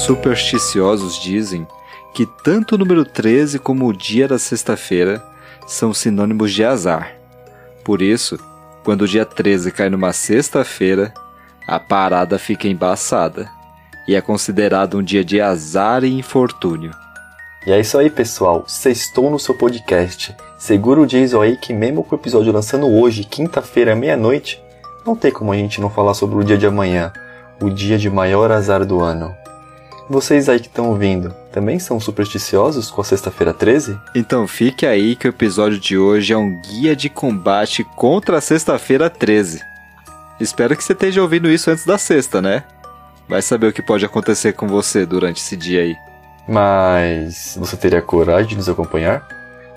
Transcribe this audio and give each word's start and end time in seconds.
Supersticiosos 0.00 1.20
dizem 1.20 1.66
que 2.14 2.24
tanto 2.24 2.74
o 2.74 2.78
número 2.78 3.04
13 3.04 3.58
como 3.58 3.86
o 3.86 3.92
dia 3.92 4.26
da 4.26 4.38
sexta-feira 4.38 5.22
são 5.66 5.92
sinônimos 5.92 6.52
de 6.52 6.64
azar. 6.64 7.14
Por 7.84 8.00
isso, 8.00 8.38
quando 8.82 9.02
o 9.02 9.06
dia 9.06 9.26
13 9.26 9.70
cai 9.70 9.90
numa 9.90 10.14
sexta-feira, 10.14 11.12
a 11.66 11.78
parada 11.78 12.38
fica 12.38 12.66
embaçada 12.66 13.50
e 14.08 14.14
é 14.14 14.22
considerado 14.22 14.96
um 14.96 15.02
dia 15.02 15.22
de 15.22 15.38
azar 15.38 16.02
e 16.02 16.18
infortúnio. 16.18 16.92
E 17.66 17.70
é 17.70 17.78
isso 17.78 17.98
aí, 17.98 18.08
pessoal. 18.08 18.64
Sextou 18.66 19.30
no 19.30 19.38
seu 19.38 19.54
podcast. 19.54 20.34
Segura 20.58 21.02
o 21.02 21.06
diesel 21.06 21.42
aí 21.42 21.58
que 21.58 21.74
mesmo 21.74 22.02
com 22.02 22.16
o 22.16 22.18
episódio 22.18 22.54
lançando 22.54 22.88
hoje, 22.88 23.22
quinta-feira, 23.22 23.94
meia-noite, 23.94 24.62
não 25.04 25.14
tem 25.14 25.30
como 25.30 25.52
a 25.52 25.56
gente 25.56 25.78
não 25.78 25.90
falar 25.90 26.14
sobre 26.14 26.38
o 26.38 26.44
dia 26.44 26.56
de 26.56 26.66
amanhã, 26.66 27.12
o 27.60 27.68
dia 27.68 27.98
de 27.98 28.08
maior 28.08 28.50
azar 28.50 28.86
do 28.86 28.98
ano. 29.00 29.38
Vocês 30.10 30.48
aí 30.48 30.58
que 30.58 30.66
estão 30.66 30.88
ouvindo, 30.88 31.32
também 31.52 31.78
são 31.78 32.00
supersticiosos 32.00 32.90
com 32.90 33.00
a 33.00 33.04
sexta-feira 33.04 33.54
13? 33.54 33.96
Então 34.12 34.44
fique 34.48 34.84
aí 34.84 35.14
que 35.14 35.28
o 35.28 35.30
episódio 35.30 35.78
de 35.78 35.96
hoje 35.96 36.32
é 36.32 36.36
um 36.36 36.60
guia 36.62 36.96
de 36.96 37.08
combate 37.08 37.84
contra 37.94 38.38
a 38.38 38.40
sexta-feira 38.40 39.08
13. 39.08 39.62
Espero 40.40 40.76
que 40.76 40.82
você 40.82 40.94
esteja 40.94 41.22
ouvindo 41.22 41.48
isso 41.48 41.70
antes 41.70 41.86
da 41.86 41.96
sexta, 41.96 42.42
né? 42.42 42.64
Vai 43.28 43.40
saber 43.40 43.68
o 43.68 43.72
que 43.72 43.80
pode 43.80 44.04
acontecer 44.04 44.54
com 44.54 44.66
você 44.66 45.06
durante 45.06 45.40
esse 45.40 45.56
dia 45.56 45.82
aí. 45.82 45.96
Mas 46.48 47.56
você 47.56 47.76
teria 47.76 48.02
coragem 48.02 48.48
de 48.48 48.56
nos 48.56 48.68
acompanhar? 48.68 49.24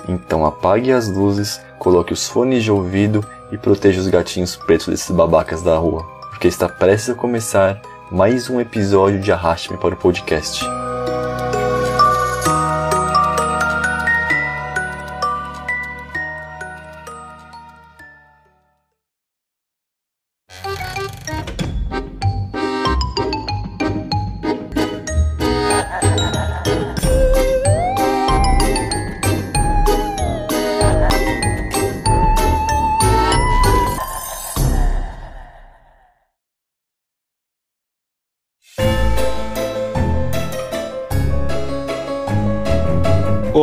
Então 0.09 0.47
apague 0.47 0.91
as 0.91 1.07
luzes, 1.07 1.61
coloque 1.77 2.11
os 2.11 2.27
fones 2.27 2.63
de 2.63 2.71
ouvido 2.71 3.23
e 3.51 3.57
proteja 3.59 4.01
os 4.01 4.07
gatinhos 4.07 4.55
pretos 4.55 4.87
desses 4.87 5.11
babacas 5.11 5.61
da 5.61 5.77
rua, 5.77 6.03
porque 6.31 6.47
está 6.47 6.67
prestes 6.67 7.11
a 7.11 7.13
começar 7.13 7.79
mais 8.13 8.47
um 8.47 8.61
episódio 8.61 9.19
de 9.19 9.31
Arraste-me 9.31 9.75
para 9.79 9.95
o 9.95 9.97
podcast. 9.97 10.63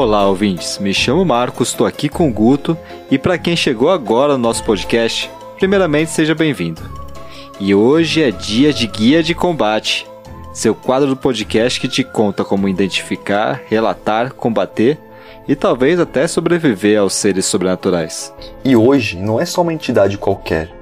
Olá, 0.00 0.26
ouvintes. 0.26 0.78
Me 0.78 0.94
chamo 0.94 1.26
Marcos, 1.26 1.68
estou 1.68 1.86
aqui 1.86 2.08
com 2.08 2.26
o 2.26 2.32
Guto 2.32 2.74
e 3.10 3.18
para 3.18 3.36
quem 3.36 3.54
chegou 3.54 3.90
agora 3.90 4.32
no 4.32 4.38
nosso 4.38 4.64
podcast, 4.64 5.30
primeiramente 5.58 6.10
seja 6.10 6.34
bem-vindo. 6.34 6.80
E 7.60 7.74
hoje 7.74 8.22
é 8.22 8.30
dia 8.30 8.72
de 8.72 8.86
Guia 8.86 9.22
de 9.22 9.34
Combate, 9.34 10.06
seu 10.54 10.74
quadro 10.74 11.06
do 11.06 11.16
podcast 11.18 11.78
que 11.78 11.86
te 11.86 12.02
conta 12.02 12.42
como 12.46 12.66
identificar, 12.66 13.60
relatar, 13.66 14.32
combater 14.32 14.98
e 15.46 15.54
talvez 15.54 16.00
até 16.00 16.26
sobreviver 16.26 16.98
aos 16.98 17.12
seres 17.12 17.44
sobrenaturais. 17.44 18.32
E 18.64 18.74
hoje 18.74 19.18
não 19.18 19.38
é 19.38 19.44
só 19.44 19.60
uma 19.60 19.74
entidade 19.74 20.16
qualquer. 20.16 20.74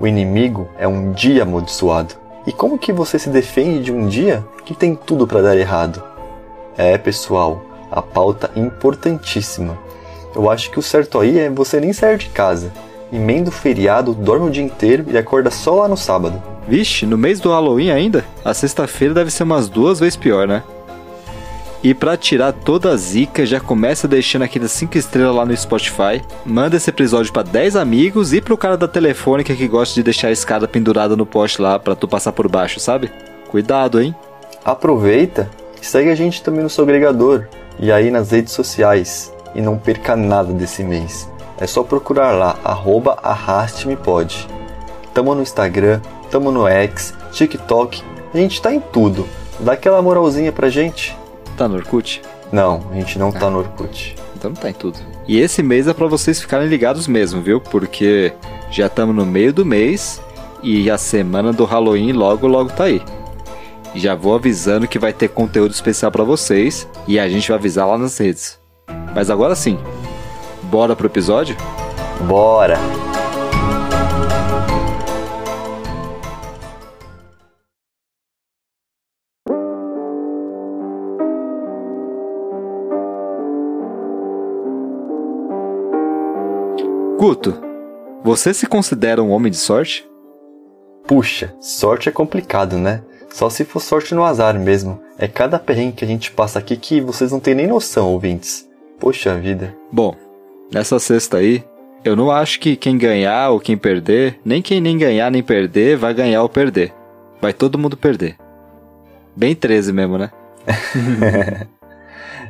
O 0.00 0.08
inimigo 0.08 0.68
é 0.76 0.88
um 0.88 1.12
dia 1.12 1.44
amaldiçoado. 1.44 2.14
E 2.44 2.52
como 2.52 2.80
que 2.80 2.92
você 2.92 3.16
se 3.16 3.30
defende 3.30 3.84
de 3.84 3.92
um 3.92 4.08
dia 4.08 4.44
que 4.64 4.74
tem 4.74 4.96
tudo 4.96 5.24
para 5.24 5.40
dar 5.40 5.56
errado? 5.56 6.02
É, 6.76 6.98
pessoal, 6.98 7.69
a 7.90 8.00
pauta 8.00 8.50
importantíssima. 8.56 9.78
Eu 10.34 10.50
acho 10.50 10.70
que 10.70 10.78
o 10.78 10.82
certo 10.82 11.18
aí 11.18 11.38
é 11.38 11.50
você 11.50 11.80
nem 11.80 11.92
sair 11.92 12.18
de 12.18 12.28
casa. 12.28 12.72
Emenda 13.12 13.50
o 13.50 13.52
feriado, 13.52 14.14
dorme 14.14 14.48
o 14.48 14.50
dia 14.50 14.62
inteiro 14.62 15.04
e 15.08 15.18
acorda 15.18 15.50
só 15.50 15.74
lá 15.74 15.88
no 15.88 15.96
sábado. 15.96 16.40
Vixe, 16.68 17.04
no 17.04 17.18
mês 17.18 17.40
do 17.40 17.50
Halloween 17.50 17.90
ainda? 17.90 18.24
A 18.44 18.54
sexta-feira 18.54 19.12
deve 19.12 19.30
ser 19.30 19.42
umas 19.42 19.68
duas 19.68 19.98
vezes 19.98 20.16
pior, 20.16 20.46
né? 20.46 20.62
E 21.82 21.94
para 21.94 22.16
tirar 22.16 22.52
toda 22.52 22.90
a 22.90 22.96
zica, 22.96 23.46
já 23.46 23.58
começa 23.58 24.06
deixando 24.06 24.42
aquelas 24.42 24.70
5 24.70 24.98
estrelas 24.98 25.34
lá 25.34 25.46
no 25.46 25.56
Spotify. 25.56 26.22
Manda 26.44 26.76
esse 26.76 26.90
episódio 26.90 27.32
para 27.32 27.42
10 27.42 27.74
amigos 27.74 28.34
e 28.34 28.40
pro 28.40 28.56
cara 28.56 28.76
da 28.76 28.86
telefônica 28.86 29.56
que 29.56 29.66
gosta 29.66 29.94
de 29.94 30.02
deixar 30.02 30.28
a 30.28 30.32
escada 30.32 30.68
pendurada 30.68 31.16
no 31.16 31.24
poste 31.24 31.60
lá 31.60 31.78
para 31.78 31.96
tu 31.96 32.06
passar 32.06 32.32
por 32.32 32.48
baixo, 32.48 32.78
sabe? 32.78 33.10
Cuidado, 33.48 34.00
hein? 34.00 34.14
Aproveita 34.62 35.50
e 35.80 35.86
segue 35.86 36.10
a 36.10 36.14
gente 36.14 36.42
também 36.42 36.62
no 36.62 36.68
seu 36.68 36.84
agregador 36.84 37.48
e 37.80 37.90
aí 37.90 38.10
nas 38.10 38.30
redes 38.30 38.52
sociais 38.52 39.32
e 39.54 39.60
não 39.60 39.78
perca 39.78 40.14
nada 40.14 40.52
desse 40.52 40.84
mês. 40.84 41.28
É 41.58 41.66
só 41.66 41.82
procurar 41.82 42.32
lá, 42.32 42.58
arroba 42.62 43.18
arrastmepod. 43.22 44.46
Tamo 45.12 45.34
no 45.34 45.42
Instagram, 45.42 46.00
tamo 46.30 46.52
no 46.52 46.68
X, 46.68 47.14
TikTok, 47.32 48.02
a 48.32 48.36
gente 48.36 48.60
tá 48.60 48.72
em 48.72 48.80
tudo. 48.80 49.26
Dá 49.58 49.72
aquela 49.72 50.00
moralzinha 50.00 50.52
pra 50.52 50.68
gente. 50.68 51.16
Tá 51.56 51.66
no 51.66 51.76
Orkut? 51.76 52.22
Não, 52.52 52.82
a 52.90 52.94
gente 52.94 53.18
não 53.18 53.32
tá 53.32 53.50
no 53.50 53.58
Orkut. 53.58 54.14
Então 54.36 54.50
não 54.50 54.56
tá 54.56 54.70
em 54.70 54.74
tudo. 54.74 54.98
E 55.26 55.38
esse 55.38 55.62
mês 55.62 55.86
é 55.86 55.92
para 55.92 56.06
vocês 56.06 56.40
ficarem 56.40 56.68
ligados 56.68 57.06
mesmo, 57.06 57.42
viu? 57.42 57.60
Porque 57.60 58.32
já 58.70 58.86
estamos 58.86 59.14
no 59.14 59.26
meio 59.26 59.52
do 59.52 59.66
mês 59.66 60.20
e 60.62 60.90
a 60.90 60.96
semana 60.96 61.52
do 61.52 61.64
Halloween 61.64 62.12
logo 62.12 62.46
logo 62.46 62.70
tá 62.70 62.84
aí. 62.84 63.02
Já 63.94 64.14
vou 64.14 64.34
avisando 64.34 64.86
que 64.86 64.98
vai 64.98 65.12
ter 65.12 65.28
conteúdo 65.28 65.72
especial 65.72 66.12
para 66.12 66.24
vocês 66.24 66.88
e 67.08 67.18
a 67.18 67.28
gente 67.28 67.48
vai 67.48 67.58
avisar 67.58 67.86
lá 67.86 67.98
nas 67.98 68.16
redes. 68.16 68.58
Mas 69.14 69.30
agora 69.30 69.54
sim, 69.54 69.78
bora 70.64 70.94
pro 70.94 71.06
episódio? 71.06 71.56
Bora! 72.26 72.78
Guto, 87.18 87.60
você 88.24 88.54
se 88.54 88.66
considera 88.66 89.22
um 89.22 89.30
homem 89.30 89.50
de 89.50 89.58
sorte? 89.58 90.08
Puxa, 91.06 91.54
sorte 91.60 92.08
é 92.08 92.12
complicado, 92.12 92.78
né? 92.78 93.02
Só 93.32 93.48
se 93.48 93.64
for 93.64 93.80
sorte 93.80 94.14
no 94.14 94.24
azar 94.24 94.58
mesmo. 94.58 95.00
É 95.18 95.28
cada 95.28 95.58
perrengue 95.58 95.96
que 95.96 96.04
a 96.04 96.08
gente 96.08 96.32
passa 96.32 96.58
aqui 96.58 96.76
que 96.76 97.00
vocês 97.00 97.32
não 97.32 97.40
têm 97.40 97.54
nem 97.54 97.66
noção, 97.66 98.08
ouvintes. 98.12 98.68
Poxa 98.98 99.34
vida. 99.36 99.74
Bom, 99.90 100.14
nessa 100.72 100.98
sexta 100.98 101.38
aí, 101.38 101.64
eu 102.04 102.16
não 102.16 102.30
acho 102.30 102.58
que 102.58 102.76
quem 102.76 102.98
ganhar 102.98 103.50
ou 103.50 103.60
quem 103.60 103.76
perder, 103.76 104.38
nem 104.44 104.60
quem 104.60 104.80
nem 104.80 104.98
ganhar 104.98 105.30
nem 105.30 105.42
perder, 105.42 105.96
vai 105.96 106.12
ganhar 106.12 106.42
ou 106.42 106.48
perder. 106.48 106.92
Vai 107.40 107.52
todo 107.52 107.78
mundo 107.78 107.96
perder. 107.96 108.36
Bem 109.34 109.54
13 109.54 109.92
mesmo, 109.92 110.18
né? 110.18 110.30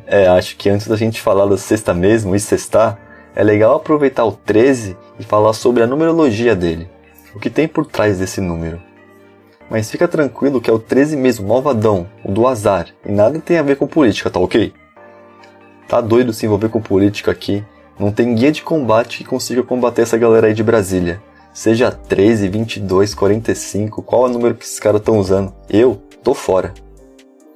é, 0.06 0.26
acho 0.28 0.56
que 0.56 0.68
antes 0.68 0.88
da 0.88 0.96
gente 0.96 1.20
falar 1.20 1.46
da 1.46 1.56
sexta 1.56 1.94
mesmo 1.94 2.34
e 2.34 2.40
sextar, 2.40 2.98
é 3.34 3.44
legal 3.44 3.76
aproveitar 3.76 4.24
o 4.24 4.32
13 4.32 4.96
e 5.18 5.22
falar 5.22 5.52
sobre 5.52 5.82
a 5.82 5.86
numerologia 5.86 6.56
dele. 6.56 6.88
O 7.34 7.38
que 7.38 7.50
tem 7.50 7.68
por 7.68 7.86
trás 7.86 8.18
desse 8.18 8.40
número. 8.40 8.80
Mas 9.70 9.88
fica 9.88 10.08
tranquilo 10.08 10.60
que 10.60 10.68
é 10.68 10.72
o 10.72 10.78
13 10.80 11.16
mesmo, 11.16 11.46
malvadão, 11.46 12.08
o 12.24 12.32
do 12.32 12.46
azar, 12.48 12.88
e 13.06 13.12
nada 13.12 13.38
tem 13.38 13.56
a 13.56 13.62
ver 13.62 13.76
com 13.76 13.86
política, 13.86 14.28
tá 14.28 14.40
ok? 14.40 14.72
Tá 15.86 16.00
doido 16.00 16.32
se 16.32 16.44
envolver 16.44 16.68
com 16.68 16.80
política 16.80 17.30
aqui? 17.30 17.64
Não 17.98 18.10
tem 18.10 18.34
guia 18.34 18.50
de 18.50 18.62
combate 18.62 19.18
que 19.18 19.24
consiga 19.24 19.62
combater 19.62 20.02
essa 20.02 20.18
galera 20.18 20.48
aí 20.48 20.54
de 20.54 20.62
Brasília. 20.62 21.22
Seja 21.52 21.90
13, 21.90 22.48
22, 22.48 23.14
45, 23.14 24.02
qual 24.02 24.26
é 24.26 24.30
o 24.30 24.32
número 24.32 24.54
que 24.54 24.64
esses 24.64 24.80
caras 24.80 25.00
estão 25.00 25.18
usando? 25.18 25.52
Eu 25.68 26.02
tô 26.22 26.34
fora. 26.34 26.74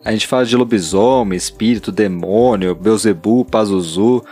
A 0.05 0.13
gente 0.13 0.27
fala 0.27 0.45
de 0.45 0.57
lobisomem, 0.57 1.37
espírito, 1.37 1.91
demônio, 1.91 2.75
Beuzebu, 2.75 3.45
Pazuzu, 3.45 4.23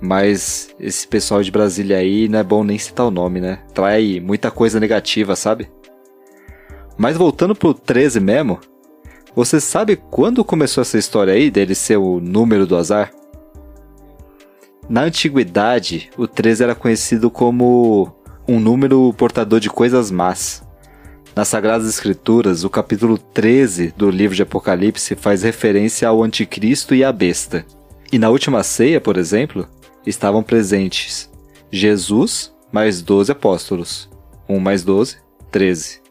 mas 0.00 0.68
esse 0.78 1.08
pessoal 1.08 1.42
de 1.42 1.50
Brasília 1.50 1.96
aí 1.96 2.28
não 2.28 2.40
é 2.40 2.44
bom 2.44 2.62
nem 2.62 2.76
citar 2.76 3.06
o 3.06 3.10
nome, 3.10 3.40
né? 3.40 3.60
Trai 3.72 4.20
muita 4.20 4.50
coisa 4.50 4.78
negativa, 4.78 5.34
sabe? 5.34 5.68
Mas 6.96 7.16
voltando 7.16 7.54
pro 7.54 7.74
13 7.74 8.20
mesmo, 8.20 8.60
você 9.34 9.60
sabe 9.60 9.96
quando 9.96 10.44
começou 10.44 10.82
essa 10.82 10.98
história 10.98 11.32
aí 11.32 11.50
dele 11.50 11.74
ser 11.74 11.96
o 11.96 12.20
número 12.20 12.66
do 12.66 12.76
azar? 12.76 13.12
Na 14.88 15.02
antiguidade, 15.02 16.10
o 16.16 16.26
13 16.26 16.64
era 16.64 16.74
conhecido 16.74 17.30
como 17.30 18.12
um 18.46 18.60
número 18.60 19.12
portador 19.14 19.58
de 19.58 19.70
coisas 19.70 20.10
más. 20.10 20.62
Nas 21.34 21.48
Sagradas 21.48 21.88
Escrituras, 21.88 22.62
o 22.62 22.68
capítulo 22.68 23.16
13 23.16 23.94
do 23.96 24.10
livro 24.10 24.36
de 24.36 24.42
Apocalipse 24.42 25.14
faz 25.14 25.42
referência 25.42 26.06
ao 26.06 26.22
Anticristo 26.22 26.94
e 26.94 27.02
à 27.02 27.10
besta. 27.10 27.64
E 28.12 28.18
na 28.18 28.28
última 28.28 28.62
ceia, 28.62 29.00
por 29.00 29.16
exemplo, 29.16 29.66
estavam 30.06 30.42
presentes 30.42 31.30
Jesus 31.70 32.52
mais 32.70 33.00
12 33.00 33.32
apóstolos. 33.32 34.10
1 34.46 34.58
mais 34.58 34.84
12, 34.84 35.16
13. 35.50 36.01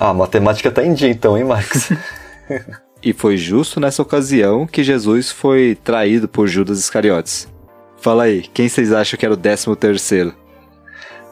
Ah, 0.00 0.08
a 0.08 0.14
matemática 0.14 0.72
tá 0.72 0.82
em 0.82 0.94
dia 0.94 1.10
então, 1.10 1.36
hein, 1.36 1.44
Marcos? 1.44 1.90
E 3.02 3.14
foi 3.14 3.38
justo 3.38 3.80
nessa 3.80 4.02
ocasião 4.02 4.66
que 4.66 4.84
Jesus 4.84 5.30
foi 5.30 5.74
traído 5.82 6.28
por 6.28 6.46
Judas 6.46 6.78
Iscariotes. 6.78 7.48
Fala 7.96 8.24
aí, 8.24 8.42
quem 8.42 8.68
vocês 8.68 8.92
acham 8.92 9.18
que 9.18 9.24
era 9.24 9.32
o 9.32 9.38
décimo 9.38 9.74
terceiro? 9.74 10.34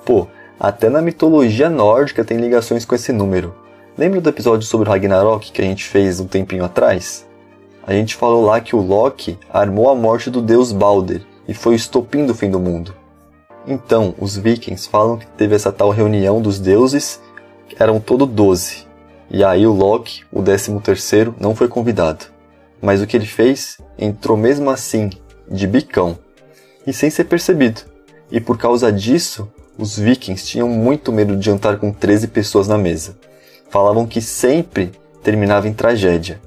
Pô, 0.03 0.27
até 0.59 0.89
na 0.89 1.03
mitologia 1.03 1.69
nórdica 1.69 2.25
tem 2.25 2.39
ligações 2.39 2.87
com 2.87 2.95
esse 2.95 3.13
número. 3.13 3.55
Lembra 3.99 4.19
do 4.19 4.31
episódio 4.31 4.67
sobre 4.67 4.89
Ragnarok 4.89 5.53
que 5.53 5.61
a 5.61 5.65
gente 5.65 5.85
fez 5.85 6.21
um 6.21 6.27
tempinho 6.27 6.65
atrás? 6.65 7.29
A 7.87 7.93
gente 7.93 8.17
falou 8.17 8.47
lá 8.47 8.61
que 8.63 8.75
o 8.75 8.81
Loki 8.81 9.39
armou 9.53 9.91
a 9.91 9.95
morte 9.95 10.31
do 10.31 10.41
deus 10.41 10.73
Balder 10.73 11.21
e 11.47 11.53
foi 11.53 11.75
o 11.75 11.77
estopim 11.77 12.25
do 12.25 12.35
fim 12.35 12.51
do 12.51 12.59
mundo. 12.59 12.95
Então, 13.67 14.15
os 14.19 14.39
vikings 14.39 14.89
falam 14.89 15.19
que 15.19 15.27
teve 15.27 15.55
essa 15.55 15.71
tal 15.71 15.91
reunião 15.91 16.41
dos 16.41 16.59
deuses, 16.59 17.21
eram 17.79 18.01
todo 18.01 18.27
doze. 18.27 18.87
E 19.31 19.45
aí 19.45 19.67
o 19.67 19.73
Loki, 19.73 20.23
o 20.33 20.43
décimo 20.43 20.81
terceiro, 20.81 21.35
não 21.39 21.55
foi 21.55 21.69
convidado. 21.69 22.27
Mas 22.81 23.03
o 23.03 23.07
que 23.07 23.17
ele 23.17 23.27
fez? 23.27 23.79
Entrou 23.99 24.37
mesmo 24.37 24.71
assim, 24.71 25.11
de 25.51 25.67
bicão, 25.67 26.19
e 26.87 26.93
sem 26.93 27.11
ser 27.11 27.25
percebido. 27.25 27.83
E 28.31 28.41
por 28.41 28.57
causa 28.57 28.93
disso, 28.93 29.51
os 29.77 29.99
vikings 29.99 30.47
tinham 30.47 30.69
muito 30.69 31.13
medo 31.13 31.37
de 31.37 31.45
jantar 31.47 31.79
com 31.79 31.93
13 31.93 32.29
pessoas 32.29 32.67
na 32.67 32.79
mesa. 32.79 33.17
Falavam 33.71 34.07
que 34.07 34.21
sempre 34.21 34.93
terminava 35.23 35.69
em 35.69 35.75
tragédia. 35.75 36.41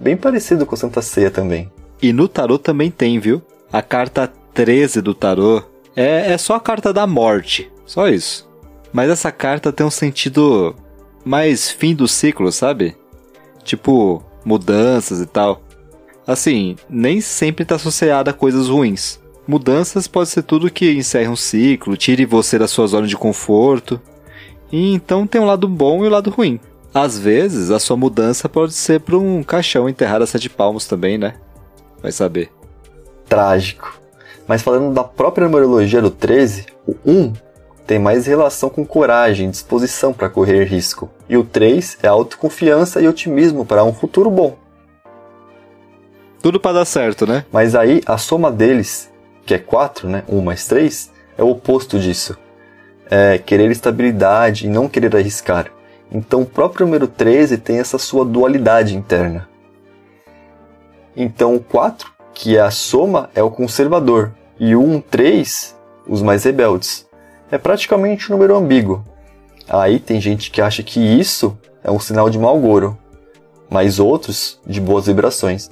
Bem 0.00 0.16
parecido 0.16 0.66
com 0.66 0.74
a 0.74 0.78
Santa 0.78 1.00
Ceia 1.00 1.30
também. 1.30 1.70
E 2.02 2.12
no 2.12 2.28
tarô 2.28 2.58
também 2.58 2.90
tem, 2.90 3.18
viu? 3.18 3.40
A 3.72 3.80
carta 3.80 4.30
13 4.52 5.00
do 5.00 5.14
tarô 5.14 5.62
é, 5.94 6.32
é 6.32 6.38
só 6.38 6.54
a 6.54 6.60
carta 6.60 6.92
da 6.92 7.06
morte. 7.06 7.70
Só 7.86 8.08
isso. 8.08 8.46
Mas 8.92 9.10
essa 9.10 9.30
carta 9.30 9.72
tem 9.72 9.86
um 9.86 9.90
sentido 9.90 10.74
mais 11.24 11.70
fim 11.70 11.94
do 11.94 12.06
ciclo, 12.06 12.50
sabe? 12.52 12.96
Tipo, 13.64 14.22
mudanças 14.44 15.20
e 15.20 15.26
tal. 15.26 15.60
Assim, 16.26 16.76
nem 16.88 17.20
sempre 17.20 17.62
está 17.62 17.76
associada 17.76 18.30
a 18.30 18.34
coisas 18.34 18.68
ruins. 18.68 19.20
Mudanças 19.46 20.08
pode 20.08 20.28
ser 20.28 20.42
tudo 20.42 20.70
que 20.70 20.92
encerre 20.92 21.28
um 21.28 21.36
ciclo, 21.36 21.96
tire 21.96 22.26
você 22.26 22.58
da 22.58 22.66
sua 22.66 22.86
zona 22.86 23.06
de 23.06 23.16
conforto. 23.16 24.00
E 24.72 24.92
então 24.92 25.26
tem 25.26 25.40
um 25.40 25.46
lado 25.46 25.68
bom 25.68 26.04
e 26.04 26.08
um 26.08 26.10
lado 26.10 26.30
ruim. 26.30 26.58
Às 26.92 27.18
vezes, 27.18 27.70
a 27.70 27.78
sua 27.78 27.96
mudança 27.96 28.48
pode 28.48 28.72
ser 28.72 29.00
para 29.00 29.16
um 29.16 29.42
caixão 29.42 29.88
enterrado 29.88 30.22
a 30.22 30.26
sete 30.26 30.48
palmos 30.48 30.86
também, 30.86 31.18
né? 31.18 31.34
Vai 32.02 32.10
saber. 32.10 32.50
Trágico. 33.28 34.00
Mas 34.48 34.62
falando 34.62 34.94
da 34.94 35.04
própria 35.04 35.46
numerologia 35.46 36.00
do 36.00 36.10
13, 36.10 36.66
o 36.86 36.96
1 37.04 37.32
tem 37.86 37.98
mais 37.98 38.26
relação 38.26 38.68
com 38.68 38.84
coragem, 38.84 39.50
disposição 39.50 40.12
para 40.12 40.28
correr 40.28 40.64
risco. 40.64 41.08
E 41.28 41.36
o 41.36 41.44
3 41.44 41.98
é 42.02 42.08
autoconfiança 42.08 43.00
e 43.00 43.08
otimismo 43.08 43.64
para 43.64 43.84
um 43.84 43.92
futuro 43.92 44.30
bom. 44.30 44.56
Tudo 46.42 46.60
para 46.60 46.78
dar 46.78 46.84
certo, 46.84 47.26
né? 47.26 47.44
Mas 47.52 47.74
aí 47.74 48.02
a 48.06 48.18
soma 48.18 48.50
deles 48.50 49.10
que 49.46 49.54
é 49.54 49.58
4, 49.58 50.08
né? 50.08 50.24
1 50.28 50.40
mais 50.42 50.66
3, 50.66 51.12
é 51.38 51.42
o 51.42 51.50
oposto 51.50 51.98
disso. 51.98 52.36
É 53.08 53.38
querer 53.38 53.70
estabilidade 53.70 54.66
e 54.66 54.68
não 54.68 54.88
querer 54.88 55.14
arriscar. 55.14 55.70
Então 56.10 56.42
o 56.42 56.46
próprio 56.46 56.84
número 56.84 57.06
13 57.06 57.58
tem 57.58 57.78
essa 57.78 57.96
sua 57.96 58.24
dualidade 58.24 58.96
interna. 58.96 59.48
Então 61.16 61.54
o 61.54 61.60
4, 61.60 62.12
que 62.34 62.56
é 62.56 62.60
a 62.60 62.70
soma, 62.70 63.30
é 63.34 63.42
o 63.42 63.50
conservador. 63.50 64.32
E 64.58 64.74
o 64.74 64.82
1, 64.82 65.00
3, 65.02 65.76
os 66.08 66.20
mais 66.20 66.42
rebeldes. 66.44 67.05
É 67.50 67.58
praticamente 67.58 68.28
um 68.28 68.34
número 68.34 68.56
ambíguo. 68.56 69.04
Aí 69.68 69.98
tem 69.98 70.20
gente 70.20 70.50
que 70.50 70.60
acha 70.60 70.82
que 70.82 71.00
isso 71.00 71.56
é 71.82 71.90
um 71.90 71.98
sinal 71.98 72.30
de 72.30 72.38
mau 72.38 72.58
gouro, 72.58 72.96
mas 73.70 73.98
outros 73.98 74.60
de 74.66 74.80
boas 74.80 75.06
vibrações. 75.06 75.70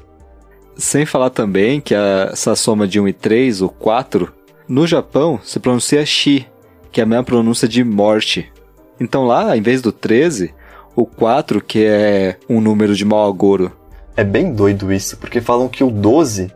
Sem 0.77 1.07
falar 1.07 1.31
também 1.31 1.81
que 1.81 1.95
a, 1.95 2.31
essa 2.33 2.57
soma 2.57 2.87
de 2.87 3.01
1 3.01 3.09
e 3.09 3.13
3, 3.13 3.63
o 3.63 3.69
4, 3.69 4.33
no 4.69 4.87
Japão 4.87 5.39
se 5.43 5.61
pronuncia 5.61 6.05
Shi, 6.05 6.47
que 6.91 7.01
é 7.01 7.05
a 7.05 7.07
mesma 7.07 7.25
pronúncia 7.25 7.69
de 7.69 7.85
morte. 7.85 8.53
Então 9.01 9.25
lá, 9.25 9.57
em 9.57 9.63
vez 9.63 9.81
do 9.81 9.93
13, 9.93 10.55
o 10.97 11.05
4, 11.05 11.61
que 11.61 11.85
é 11.85 12.39
um 12.49 12.61
número 12.61 12.95
de 12.95 13.05
mau 13.05 13.29
agouro. 13.29 13.73
É 14.17 14.23
bem 14.23 14.53
doido 14.53 14.93
isso, 14.93 15.17
porque 15.17 15.41
falam 15.41 15.69
que 15.69 15.83
o 15.83 15.91
12, 15.91 16.53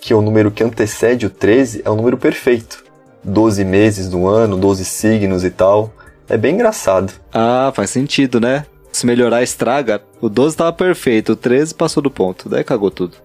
que 0.00 0.12
é 0.12 0.16
o 0.16 0.22
número 0.22 0.50
que 0.50 0.62
antecede 0.62 1.26
o 1.26 1.30
13, 1.30 1.82
é 1.84 1.90
o 1.90 1.96
número 1.96 2.18
perfeito. 2.18 2.84
12 3.28 3.64
meses 3.64 4.08
do 4.08 4.26
ano, 4.26 4.56
12 4.56 4.84
signos 4.84 5.44
e 5.44 5.50
tal. 5.50 5.92
É 6.28 6.36
bem 6.36 6.54
engraçado. 6.54 7.12
Ah, 7.32 7.72
faz 7.74 7.90
sentido, 7.90 8.40
né? 8.40 8.66
Se 8.92 9.06
melhorar, 9.06 9.42
estraga. 9.42 10.02
O 10.20 10.28
12 10.28 10.56
tava 10.56 10.72
perfeito, 10.72 11.32
o 11.32 11.36
13 11.36 11.74
passou 11.74 12.02
do 12.02 12.10
ponto, 12.10 12.48
daí 12.48 12.64
cagou 12.64 12.90
tudo. 12.90 13.16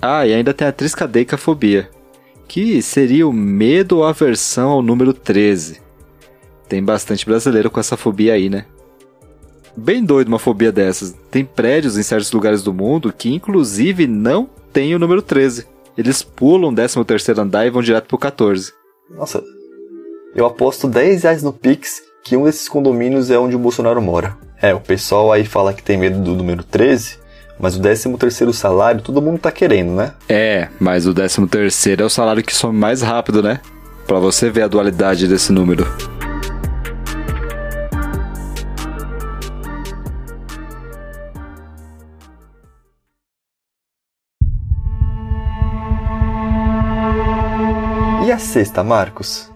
Ah, 0.00 0.26
e 0.26 0.32
ainda 0.32 0.54
tem 0.54 0.66
a 0.66 0.72
triscadeicafobia, 0.72 1.90
que 2.48 2.80
seria 2.80 3.28
o 3.28 3.32
medo 3.32 3.98
ou 3.98 4.04
aversão 4.04 4.70
ao 4.70 4.82
número 4.82 5.12
13. 5.12 5.80
Tem 6.68 6.82
bastante 6.82 7.26
brasileiro 7.26 7.70
com 7.70 7.80
essa 7.80 7.96
fobia 7.96 8.32
aí, 8.32 8.48
né? 8.48 8.64
Bem 9.76 10.04
doido 10.04 10.28
uma 10.28 10.38
fobia 10.38 10.72
dessas. 10.72 11.14
Tem 11.30 11.44
prédios 11.44 11.98
em 11.98 12.02
certos 12.02 12.32
lugares 12.32 12.62
do 12.62 12.72
mundo 12.72 13.12
que 13.12 13.32
inclusive 13.32 14.06
não 14.06 14.48
tem 14.72 14.94
o 14.94 14.98
número 14.98 15.22
13. 15.22 15.66
Eles 15.96 16.22
pulam 16.22 16.70
o 16.70 16.74
13 16.74 17.04
terceiro 17.04 17.40
andar 17.40 17.66
e 17.66 17.70
vão 17.70 17.82
direto 17.82 18.06
pro 18.06 18.18
14. 18.18 18.72
Nossa, 19.16 19.42
eu 20.34 20.46
aposto 20.46 20.86
10 20.86 21.24
reais 21.24 21.42
no 21.42 21.52
Pix 21.52 22.02
que 22.22 22.36
um 22.36 22.44
desses 22.44 22.68
condomínios 22.68 23.30
é 23.30 23.38
onde 23.38 23.56
o 23.56 23.58
Bolsonaro 23.58 24.00
mora. 24.00 24.36
É, 24.60 24.74
o 24.74 24.80
pessoal 24.80 25.32
aí 25.32 25.44
fala 25.44 25.72
que 25.72 25.82
tem 25.82 25.96
medo 25.96 26.20
do 26.20 26.34
número 26.34 26.62
13, 26.62 27.18
mas 27.58 27.76
o 27.76 27.80
13 27.80 28.16
terceiro 28.16 28.52
salário 28.52 29.00
todo 29.00 29.22
mundo 29.22 29.38
tá 29.38 29.50
querendo, 29.50 29.92
né? 29.92 30.12
É, 30.28 30.68
mas 30.78 31.06
o 31.06 31.14
13 31.14 31.46
terceiro 31.46 32.02
é 32.02 32.06
o 32.06 32.10
salário 32.10 32.42
que 32.42 32.54
some 32.54 32.78
mais 32.78 33.02
rápido, 33.02 33.42
né? 33.42 33.60
Para 34.06 34.18
você 34.18 34.50
ver 34.50 34.62
a 34.62 34.68
dualidade 34.68 35.26
desse 35.26 35.52
número. 35.52 35.86
Sexta, 48.50 48.82
Marcos? 48.82 49.48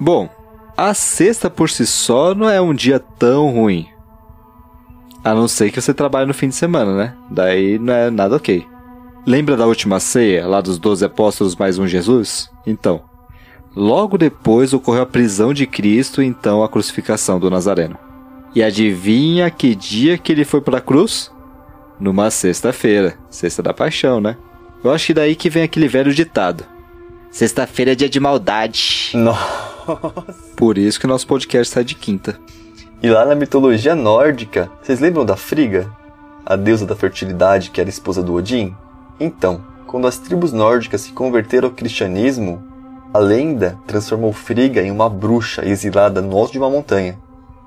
Bom, 0.00 0.28
a 0.76 0.92
sexta 0.92 1.48
por 1.48 1.70
si 1.70 1.86
só 1.86 2.34
não 2.34 2.50
é 2.50 2.60
um 2.60 2.74
dia 2.74 2.98
tão 2.98 3.52
ruim. 3.52 3.86
A 5.22 5.32
não 5.34 5.46
ser 5.46 5.70
que 5.70 5.80
você 5.80 5.94
trabalhe 5.94 6.26
no 6.26 6.34
fim 6.34 6.48
de 6.48 6.56
semana, 6.56 6.96
né? 6.96 7.14
Daí 7.30 7.78
não 7.78 7.94
é 7.94 8.10
nada 8.10 8.34
ok. 8.34 8.66
Lembra 9.24 9.56
da 9.56 9.66
última 9.66 10.00
ceia, 10.00 10.48
lá 10.48 10.60
dos 10.60 10.80
doze 10.80 11.04
apóstolos 11.04 11.54
mais 11.54 11.78
um 11.78 11.86
Jesus? 11.86 12.50
Então, 12.66 13.02
logo 13.76 14.18
depois 14.18 14.72
ocorreu 14.72 15.02
a 15.02 15.06
prisão 15.06 15.54
de 15.54 15.64
Cristo 15.64 16.20
e 16.20 16.26
então 16.26 16.64
a 16.64 16.68
crucificação 16.68 17.38
do 17.38 17.48
Nazareno. 17.48 17.96
E 18.52 18.64
adivinha 18.64 19.48
que 19.48 19.76
dia 19.76 20.18
que 20.18 20.32
ele 20.32 20.44
foi 20.44 20.60
para 20.60 20.78
a 20.78 20.80
cruz? 20.80 21.30
Numa 22.00 22.30
sexta-feira, 22.30 23.16
sexta 23.30 23.62
da 23.62 23.72
paixão, 23.72 24.20
né? 24.20 24.36
Eu 24.82 24.90
acho 24.90 25.06
que 25.06 25.14
daí 25.14 25.36
que 25.36 25.48
vem 25.48 25.62
aquele 25.62 25.86
velho 25.86 26.12
ditado. 26.12 26.77
Sexta-feira 27.30 27.92
é 27.92 27.94
dia 27.94 28.08
de 28.08 28.18
maldade. 28.18 29.10
Nossa. 29.14 29.68
Por 30.56 30.78
isso 30.78 30.98
que 30.98 31.06
nosso 31.06 31.26
podcast 31.26 31.72
sai 31.72 31.84
de 31.84 31.94
quinta. 31.94 32.38
E 33.02 33.08
lá 33.08 33.24
na 33.24 33.34
mitologia 33.34 33.94
nórdica, 33.94 34.70
vocês 34.82 34.98
lembram 34.98 35.24
da 35.24 35.36
Frigga? 35.36 35.90
A 36.44 36.56
deusa 36.56 36.86
da 36.86 36.96
fertilidade 36.96 37.70
que 37.70 37.80
era 37.80 37.90
esposa 37.90 38.22
do 38.22 38.34
Odin? 38.34 38.74
Então, 39.20 39.62
quando 39.86 40.06
as 40.06 40.18
tribos 40.18 40.52
nórdicas 40.52 41.02
se 41.02 41.12
converteram 41.12 41.68
ao 41.68 41.74
cristianismo, 41.74 42.62
a 43.12 43.18
lenda 43.18 43.78
transformou 43.86 44.32
Frigga 44.32 44.82
em 44.82 44.90
uma 44.90 45.08
bruxa 45.08 45.64
exilada 45.66 46.22
no 46.22 46.36
alto 46.36 46.52
de 46.52 46.58
uma 46.58 46.70
montanha. 46.70 47.18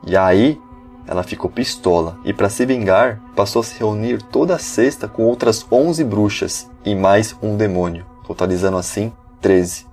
E 0.05 0.17
aí, 0.17 0.59
ela 1.07 1.23
ficou 1.23 1.49
pistola 1.49 2.17
e 2.25 2.33
para 2.33 2.49
se 2.49 2.65
vingar, 2.65 3.21
passou 3.35 3.61
a 3.61 3.63
se 3.63 3.77
reunir 3.77 4.21
toda 4.23 4.57
sexta 4.57 5.07
com 5.07 5.23
outras 5.23 5.65
11 5.71 6.03
bruxas 6.03 6.69
e 6.83 6.95
mais 6.95 7.35
um 7.41 7.55
demônio, 7.55 8.05
totalizando 8.25 8.77
assim 8.77 9.11
13. 9.41 9.85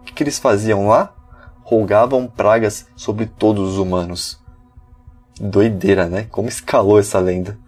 O 0.00 0.04
que, 0.04 0.12
que 0.12 0.22
eles 0.22 0.38
faziam 0.38 0.88
lá? 0.88 1.14
Rogavam 1.62 2.26
pragas 2.26 2.86
sobre 2.94 3.26
todos 3.26 3.70
os 3.70 3.78
humanos. 3.78 4.38
Doideira, 5.40 6.06
né? 6.06 6.26
Como 6.30 6.48
escalou 6.48 6.98
essa 6.98 7.18
lenda. 7.18 7.58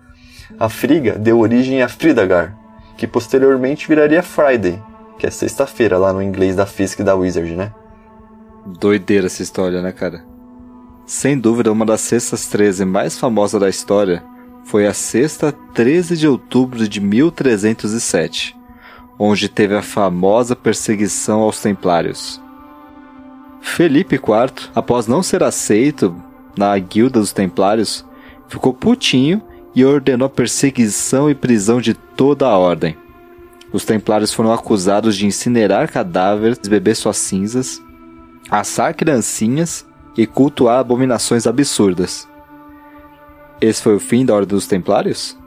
A 0.58 0.68
Frigga 0.68 1.18
deu 1.18 1.38
origem 1.38 1.82
a 1.82 1.88
Fridagar, 1.88 2.56
que 2.96 3.06
posteriormente 3.06 3.86
viraria 3.86 4.22
Friday, 4.22 4.82
que 5.18 5.26
é 5.26 5.30
sexta-feira 5.30 5.98
lá 5.98 6.12
no 6.12 6.22
inglês 6.22 6.56
da 6.56 6.64
Fisk 6.66 7.00
e 7.00 7.04
da 7.04 7.14
Wizard, 7.14 7.54
né? 7.54 7.72
Doideira 8.64 9.26
essa 9.26 9.42
história, 9.42 9.82
né, 9.82 9.92
cara? 9.92 10.24
Sem 11.06 11.38
dúvida, 11.38 11.72
uma 11.72 11.86
das 11.86 12.02
sextas 12.02 12.46
13 12.46 12.84
mais 12.84 13.18
famosas 13.18 13.60
da 13.60 13.68
história 13.68 14.22
foi 14.64 14.86
a 14.86 14.92
sexta 14.92 15.52
13 15.72 16.16
de 16.16 16.28
outubro 16.28 16.86
de 16.86 17.00
1307, 17.00 18.54
onde 19.18 19.48
teve 19.48 19.74
a 19.74 19.82
famosa 19.82 20.54
perseguição 20.54 21.40
aos 21.40 21.60
templários. 21.60 22.40
Felipe 23.60 24.14
IV, 24.16 24.70
após 24.74 25.06
não 25.06 25.22
ser 25.22 25.42
aceito 25.42 26.14
na 26.56 26.78
guilda 26.78 27.18
dos 27.20 27.32
templários, 27.32 28.04
ficou 28.48 28.72
putinho 28.72 29.42
e 29.74 29.84
ordenou 29.84 30.28
perseguição 30.28 31.30
e 31.30 31.34
prisão 31.34 31.80
de 31.80 31.94
toda 31.94 32.46
a 32.46 32.56
ordem. 32.56 32.96
Os 33.72 33.84
templários 33.84 34.32
foram 34.32 34.52
acusados 34.52 35.16
de 35.16 35.26
incinerar 35.26 35.92
cadáveres, 35.92 36.58
beber 36.58 36.96
suas 36.96 37.16
cinzas, 37.18 37.82
assar 38.50 38.94
criancinhas 38.94 39.86
e 40.16 40.26
cultuar 40.26 40.80
abominações 40.80 41.46
absurdas. 41.46 42.26
Esse 43.60 43.82
foi 43.82 43.94
o 43.94 44.00
fim 44.00 44.24
da 44.24 44.34
Ordem 44.34 44.48
dos 44.48 44.66
Templários? 44.66 45.37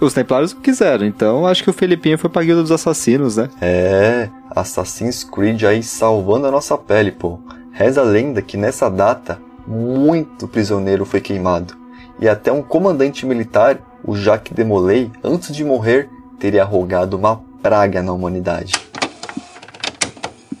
Os 0.00 0.14
Templários 0.14 0.52
quiseram, 0.52 1.04
então 1.04 1.44
acho 1.44 1.64
que 1.64 1.70
o 1.70 1.72
Felipinho 1.72 2.16
foi 2.16 2.30
pra 2.30 2.44
Guilda 2.44 2.62
dos 2.62 2.70
Assassinos, 2.70 3.36
né? 3.36 3.48
É, 3.60 4.28
Assassin's 4.50 5.24
Creed 5.24 5.64
aí 5.64 5.82
salvando 5.82 6.46
a 6.46 6.50
nossa 6.52 6.78
pele, 6.78 7.10
pô. 7.10 7.40
Reza 7.72 8.00
a 8.00 8.04
lenda 8.04 8.40
que 8.40 8.56
nessa 8.56 8.88
data 8.88 9.40
muito 9.66 10.46
prisioneiro 10.46 11.04
foi 11.04 11.20
queimado. 11.20 11.76
E 12.20 12.28
até 12.28 12.52
um 12.52 12.62
comandante 12.62 13.26
militar, 13.26 13.78
o 14.04 14.16
Jacques 14.16 14.54
de 14.54 14.62
Molay, 14.62 15.10
antes 15.22 15.54
de 15.54 15.64
morrer, 15.64 16.08
teria 16.38 16.64
rogado 16.64 17.16
uma 17.16 17.40
praga 17.60 18.00
na 18.00 18.12
humanidade. 18.12 18.72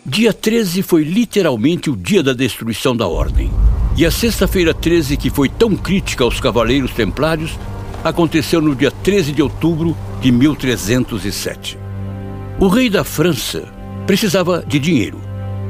Dia 0.04 0.32
13 0.32 0.82
foi 0.82 1.04
literalmente 1.04 1.90
o 1.90 1.96
dia 1.96 2.22
da 2.22 2.32
destruição 2.32 2.96
da 2.96 3.06
Ordem. 3.06 3.50
E 3.96 4.04
a 4.06 4.10
sexta-feira 4.10 4.74
13, 4.74 5.16
que 5.16 5.30
foi 5.30 5.48
tão 5.48 5.76
crítica 5.76 6.24
aos 6.24 6.40
Cavaleiros 6.40 6.92
Templários, 6.92 7.58
aconteceu 8.02 8.60
no 8.60 8.74
dia 8.74 8.90
13 8.90 9.32
de 9.32 9.42
outubro 9.42 9.96
de 10.20 10.30
1307. 10.30 11.78
O 12.58 12.68
rei 12.68 12.90
da 12.90 13.04
França 13.04 13.64
precisava 14.06 14.64
de 14.66 14.78
dinheiro. 14.78 15.20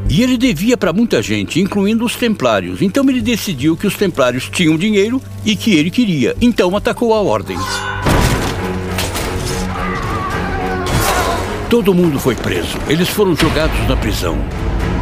E 0.09 0.23
ele 0.23 0.39
devia 0.39 0.77
para 0.77 0.93
muita 0.93 1.21
gente, 1.21 1.61
incluindo 1.61 2.05
os 2.05 2.17
templários. 2.17 2.81
Então 2.81 3.09
ele 3.11 3.21
decidiu 3.21 3.77
que 3.77 3.87
os 3.87 3.95
templários 3.95 4.49
tinham 4.49 4.77
dinheiro 4.77 5.21
e 5.45 5.55
que 5.55 5.75
ele 5.75 5.91
queria. 5.91 6.35
Então 6.41 6.75
atacou 6.75 7.13
a 7.13 7.21
ordem. 7.21 7.59
Todo 11.69 11.93
mundo 11.93 12.19
foi 12.19 12.35
preso. 12.35 12.79
Eles 12.89 13.11
foram 13.11 13.37
jogados 13.37 13.79
na 13.87 13.97
prisão. 13.97 14.39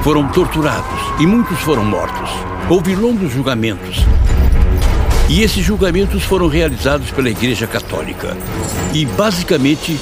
Foram 0.02 0.26
torturados 0.28 1.20
e 1.20 1.26
muitos 1.26 1.60
foram 1.60 1.84
mortos. 1.84 2.30
Houve 2.68 2.96
longos 2.96 3.32
julgamentos. 3.32 3.98
E 5.28 5.42
esses 5.42 5.64
julgamentos 5.64 6.22
foram 6.22 6.46
realizados 6.46 7.10
pela 7.10 7.28
Igreja 7.28 7.66
Católica. 7.66 8.36
E, 8.94 9.04
basicamente, 9.04 9.98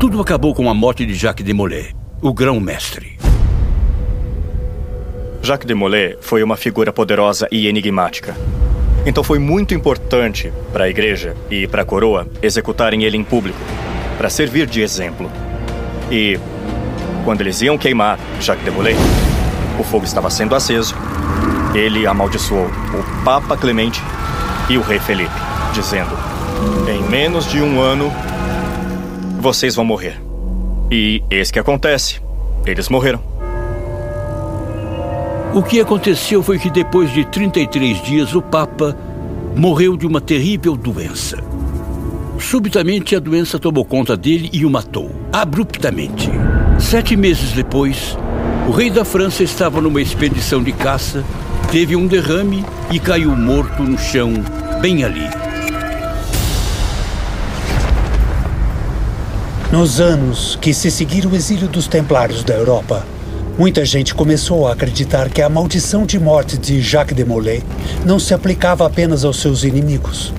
tudo 0.00 0.20
acabou 0.20 0.52
com 0.52 0.68
a 0.68 0.74
morte 0.74 1.06
de 1.06 1.14
Jacques 1.14 1.46
de 1.46 1.52
Molay, 1.52 1.90
o 2.20 2.32
grão-mestre. 2.34 3.16
Jacques 5.40 5.68
de 5.68 5.74
Molay 5.74 6.16
foi 6.20 6.42
uma 6.42 6.56
figura 6.56 6.92
poderosa 6.92 7.46
e 7.52 7.68
enigmática. 7.68 8.34
Então 9.06 9.22
foi 9.22 9.38
muito 9.38 9.72
importante 9.72 10.52
para 10.72 10.84
a 10.84 10.88
igreja 10.88 11.36
e 11.48 11.68
para 11.68 11.82
a 11.82 11.84
coroa 11.84 12.26
executarem 12.42 13.04
ele 13.04 13.16
em 13.16 13.24
público, 13.24 13.58
para 14.18 14.28
servir 14.28 14.66
de 14.66 14.80
exemplo. 14.80 15.30
E 16.10 16.40
quando 17.24 17.40
eles 17.40 17.62
iam 17.62 17.78
queimar 17.78 18.18
Jacques 18.40 18.64
de 18.64 18.70
Molay, 18.72 18.96
o 19.78 19.84
fogo 19.84 20.04
estava 20.04 20.28
sendo 20.28 20.56
aceso 20.56 20.94
ele 21.74 22.06
amaldiçoou 22.06 22.66
o 22.66 23.24
Papa 23.24 23.56
Clemente 23.56 24.02
e 24.68 24.76
o 24.76 24.82
Rei 24.82 24.98
Felipe, 24.98 25.30
dizendo: 25.72 26.10
Em 26.88 27.02
menos 27.08 27.46
de 27.46 27.60
um 27.60 27.80
ano, 27.80 28.12
vocês 29.40 29.74
vão 29.74 29.84
morrer. 29.84 30.20
E 30.90 31.22
eis 31.30 31.50
que 31.50 31.58
acontece: 31.58 32.20
eles 32.66 32.88
morreram. 32.88 33.20
O 35.54 35.62
que 35.62 35.80
aconteceu 35.80 36.42
foi 36.42 36.58
que 36.58 36.70
depois 36.70 37.12
de 37.12 37.24
33 37.26 38.02
dias, 38.02 38.34
o 38.34 38.40
Papa 38.40 38.96
morreu 39.54 39.96
de 39.96 40.06
uma 40.06 40.20
terrível 40.20 40.76
doença. 40.76 41.38
Subitamente, 42.38 43.14
a 43.14 43.20
doença 43.20 43.58
tomou 43.58 43.84
conta 43.84 44.16
dele 44.16 44.48
e 44.52 44.64
o 44.64 44.70
matou, 44.70 45.10
abruptamente. 45.32 46.30
Sete 46.78 47.16
meses 47.16 47.52
depois, 47.52 48.16
o 48.66 48.70
rei 48.70 48.90
da 48.90 49.04
França 49.04 49.42
estava 49.42 49.80
numa 49.80 50.00
expedição 50.00 50.62
de 50.62 50.72
caça 50.72 51.22
teve 51.72 51.96
um 51.96 52.06
derrame 52.06 52.66
e 52.90 53.00
caiu 53.00 53.34
morto 53.34 53.82
no 53.82 53.98
chão, 53.98 54.34
bem 54.82 55.04
ali. 55.04 55.26
Nos 59.72 59.98
anos 59.98 60.58
que 60.60 60.74
se 60.74 60.90
seguiram 60.90 61.30
o 61.30 61.34
exílio 61.34 61.66
dos 61.66 61.86
Templários 61.86 62.44
da 62.44 62.52
Europa, 62.52 63.06
muita 63.56 63.86
gente 63.86 64.14
começou 64.14 64.68
a 64.68 64.74
acreditar 64.74 65.30
que 65.30 65.40
a 65.40 65.48
maldição 65.48 66.04
de 66.04 66.20
morte 66.20 66.58
de 66.58 66.82
Jacques 66.82 67.16
de 67.16 67.24
Molay 67.24 67.62
não 68.04 68.18
se 68.18 68.34
aplicava 68.34 68.86
apenas 68.86 69.24
aos 69.24 69.40
seus 69.40 69.64
inimigos, 69.64 70.30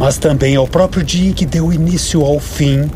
mas 0.00 0.18
também 0.18 0.56
ao 0.56 0.66
próprio 0.66 1.04
dia 1.04 1.30
em 1.30 1.32
que 1.32 1.46
deu 1.46 1.72
início 1.72 2.24
ao 2.24 2.40
fim 2.40 2.90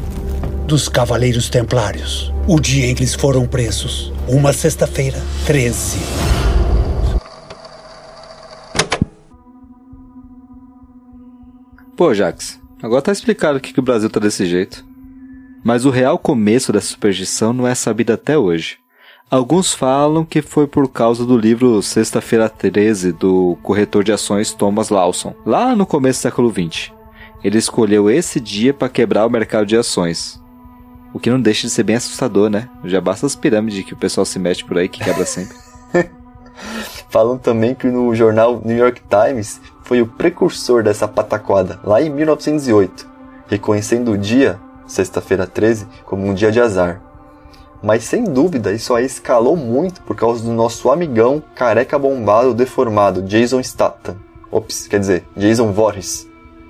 dos 0.66 0.88
Cavaleiros 0.88 1.48
Templários. 1.48 2.34
O 2.48 2.58
dia 2.58 2.90
em 2.90 2.96
que 2.96 3.04
eles 3.04 3.14
foram 3.14 3.46
presos, 3.46 4.12
uma 4.26 4.52
sexta-feira, 4.52 5.22
13. 5.46 6.39
Pô, 12.00 12.14
Jax, 12.14 12.58
agora 12.82 13.02
tá 13.02 13.12
explicado 13.12 13.60
que, 13.60 13.74
que 13.74 13.78
o 13.78 13.82
Brasil 13.82 14.08
tá 14.08 14.18
desse 14.18 14.46
jeito. 14.46 14.82
Mas 15.62 15.84
o 15.84 15.90
real 15.90 16.18
começo 16.18 16.72
dessa 16.72 16.86
superstição 16.86 17.52
não 17.52 17.66
é 17.66 17.74
sabido 17.74 18.10
até 18.10 18.38
hoje. 18.38 18.78
Alguns 19.30 19.74
falam 19.74 20.24
que 20.24 20.40
foi 20.40 20.66
por 20.66 20.88
causa 20.88 21.26
do 21.26 21.36
livro 21.36 21.82
Sexta-feira 21.82 22.48
13 22.48 23.12
do 23.12 23.58
corretor 23.62 24.02
de 24.02 24.12
ações 24.12 24.54
Thomas 24.54 24.88
Lawson, 24.88 25.34
lá 25.44 25.76
no 25.76 25.84
começo 25.84 26.20
do 26.20 26.22
século 26.22 26.50
XX. 26.50 26.90
Ele 27.44 27.58
escolheu 27.58 28.08
esse 28.08 28.40
dia 28.40 28.72
para 28.72 28.88
quebrar 28.88 29.26
o 29.26 29.30
mercado 29.30 29.66
de 29.66 29.76
ações. 29.76 30.42
O 31.12 31.20
que 31.20 31.28
não 31.28 31.38
deixa 31.38 31.66
de 31.66 31.70
ser 31.70 31.82
bem 31.82 31.96
assustador, 31.96 32.48
né? 32.48 32.70
Já 32.82 32.98
basta 33.02 33.26
as 33.26 33.36
pirâmides 33.36 33.84
que 33.84 33.92
o 33.92 33.98
pessoal 33.98 34.24
se 34.24 34.38
mete 34.38 34.64
por 34.64 34.78
aí 34.78 34.88
que 34.88 35.04
quebra 35.04 35.26
sempre. 35.26 35.54
Falam 37.10 37.36
também 37.36 37.74
que 37.74 37.88
no 37.88 38.14
jornal 38.14 38.62
New 38.64 38.76
York 38.76 39.02
Times 39.10 39.60
foi 39.82 40.00
o 40.00 40.06
precursor 40.06 40.84
dessa 40.84 41.08
pataquada, 41.08 41.80
lá 41.82 42.00
em 42.00 42.08
1908, 42.08 43.04
reconhecendo 43.48 44.12
o 44.12 44.18
dia, 44.18 44.60
sexta-feira 44.86 45.44
13, 45.44 45.88
como 46.06 46.24
um 46.24 46.32
dia 46.32 46.52
de 46.52 46.60
azar. 46.60 47.02
Mas 47.82 48.04
sem 48.04 48.22
dúvida 48.22 48.72
isso 48.72 48.94
aí 48.94 49.04
escalou 49.04 49.56
muito 49.56 50.00
por 50.02 50.14
causa 50.14 50.44
do 50.44 50.52
nosso 50.52 50.88
amigão 50.88 51.42
careca 51.56 51.98
bombado 51.98 52.54
deformado, 52.54 53.22
Jason 53.22 53.60
Statham. 53.60 54.16
Ops, 54.48 54.86
quer 54.86 55.00
dizer, 55.00 55.24
Jason 55.36 55.72
Voorhees. 55.72 56.28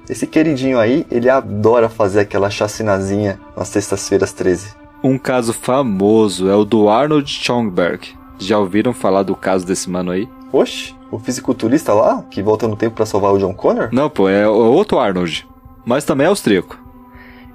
Esse 0.08 0.26
queridinho 0.26 0.78
aí, 0.78 1.06
ele 1.10 1.28
adora 1.28 1.90
fazer 1.90 2.20
aquela 2.20 2.48
chacinazinha 2.48 3.38
nas 3.54 3.68
sextas-feiras 3.68 4.32
13. 4.32 4.74
Um 5.04 5.18
caso 5.18 5.52
famoso 5.52 6.48
é 6.48 6.54
o 6.54 6.64
do 6.64 6.88
Arnold 6.88 7.30
Schomburg. 7.30 8.19
Já 8.40 8.58
ouviram 8.58 8.92
falar 8.92 9.22
do 9.22 9.36
caso 9.36 9.66
desse 9.66 9.88
mano 9.88 10.10
aí? 10.10 10.28
Oxe, 10.52 10.94
o 11.10 11.18
fisiculturista 11.18 11.92
lá, 11.92 12.22
que 12.22 12.42
volta 12.42 12.66
no 12.66 12.74
tempo 12.74 12.96
para 12.96 13.06
salvar 13.06 13.32
o 13.32 13.38
John 13.38 13.54
Connor? 13.54 13.90
Não, 13.92 14.08
pô, 14.08 14.28
é 14.28 14.48
outro 14.48 14.98
Arnold. 14.98 15.46
Mas 15.84 16.04
também 16.04 16.24
é 16.24 16.28
austríaco. 16.28 16.78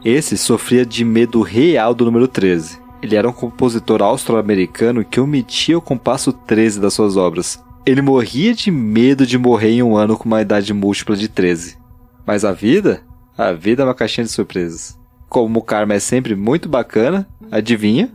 Esse 0.03 0.37
sofria 0.37 0.85
de 0.85 1.03
medo 1.03 1.41
real 1.41 1.93
do 1.93 2.05
número 2.05 2.27
13. 2.27 2.79
Ele 3.01 3.15
era 3.15 3.27
um 3.27 3.33
compositor 3.33 4.01
austro-americano 4.01 5.03
que 5.03 5.19
omitia 5.19 5.77
o 5.77 5.81
compasso 5.81 6.31
13 6.31 6.79
das 6.79 6.93
suas 6.93 7.17
obras. 7.17 7.63
Ele 7.85 8.01
morria 8.01 8.53
de 8.53 8.71
medo 8.71 9.25
de 9.25 9.37
morrer 9.37 9.71
em 9.71 9.83
um 9.83 9.95
ano 9.95 10.17
com 10.17 10.25
uma 10.25 10.41
idade 10.41 10.73
múltipla 10.73 11.15
de 11.15 11.27
13. 11.27 11.77
Mas 12.25 12.45
a 12.45 12.51
vida? 12.51 13.01
A 13.37 13.51
vida 13.51 13.83
é 13.83 13.85
uma 13.85 13.93
caixinha 13.93 14.25
de 14.25 14.31
surpresas. 14.31 14.97
Como 15.27 15.59
o 15.59 15.63
karma 15.63 15.93
é 15.93 15.99
sempre 15.99 16.35
muito 16.35 16.69
bacana, 16.69 17.27
adivinha? 17.51 18.11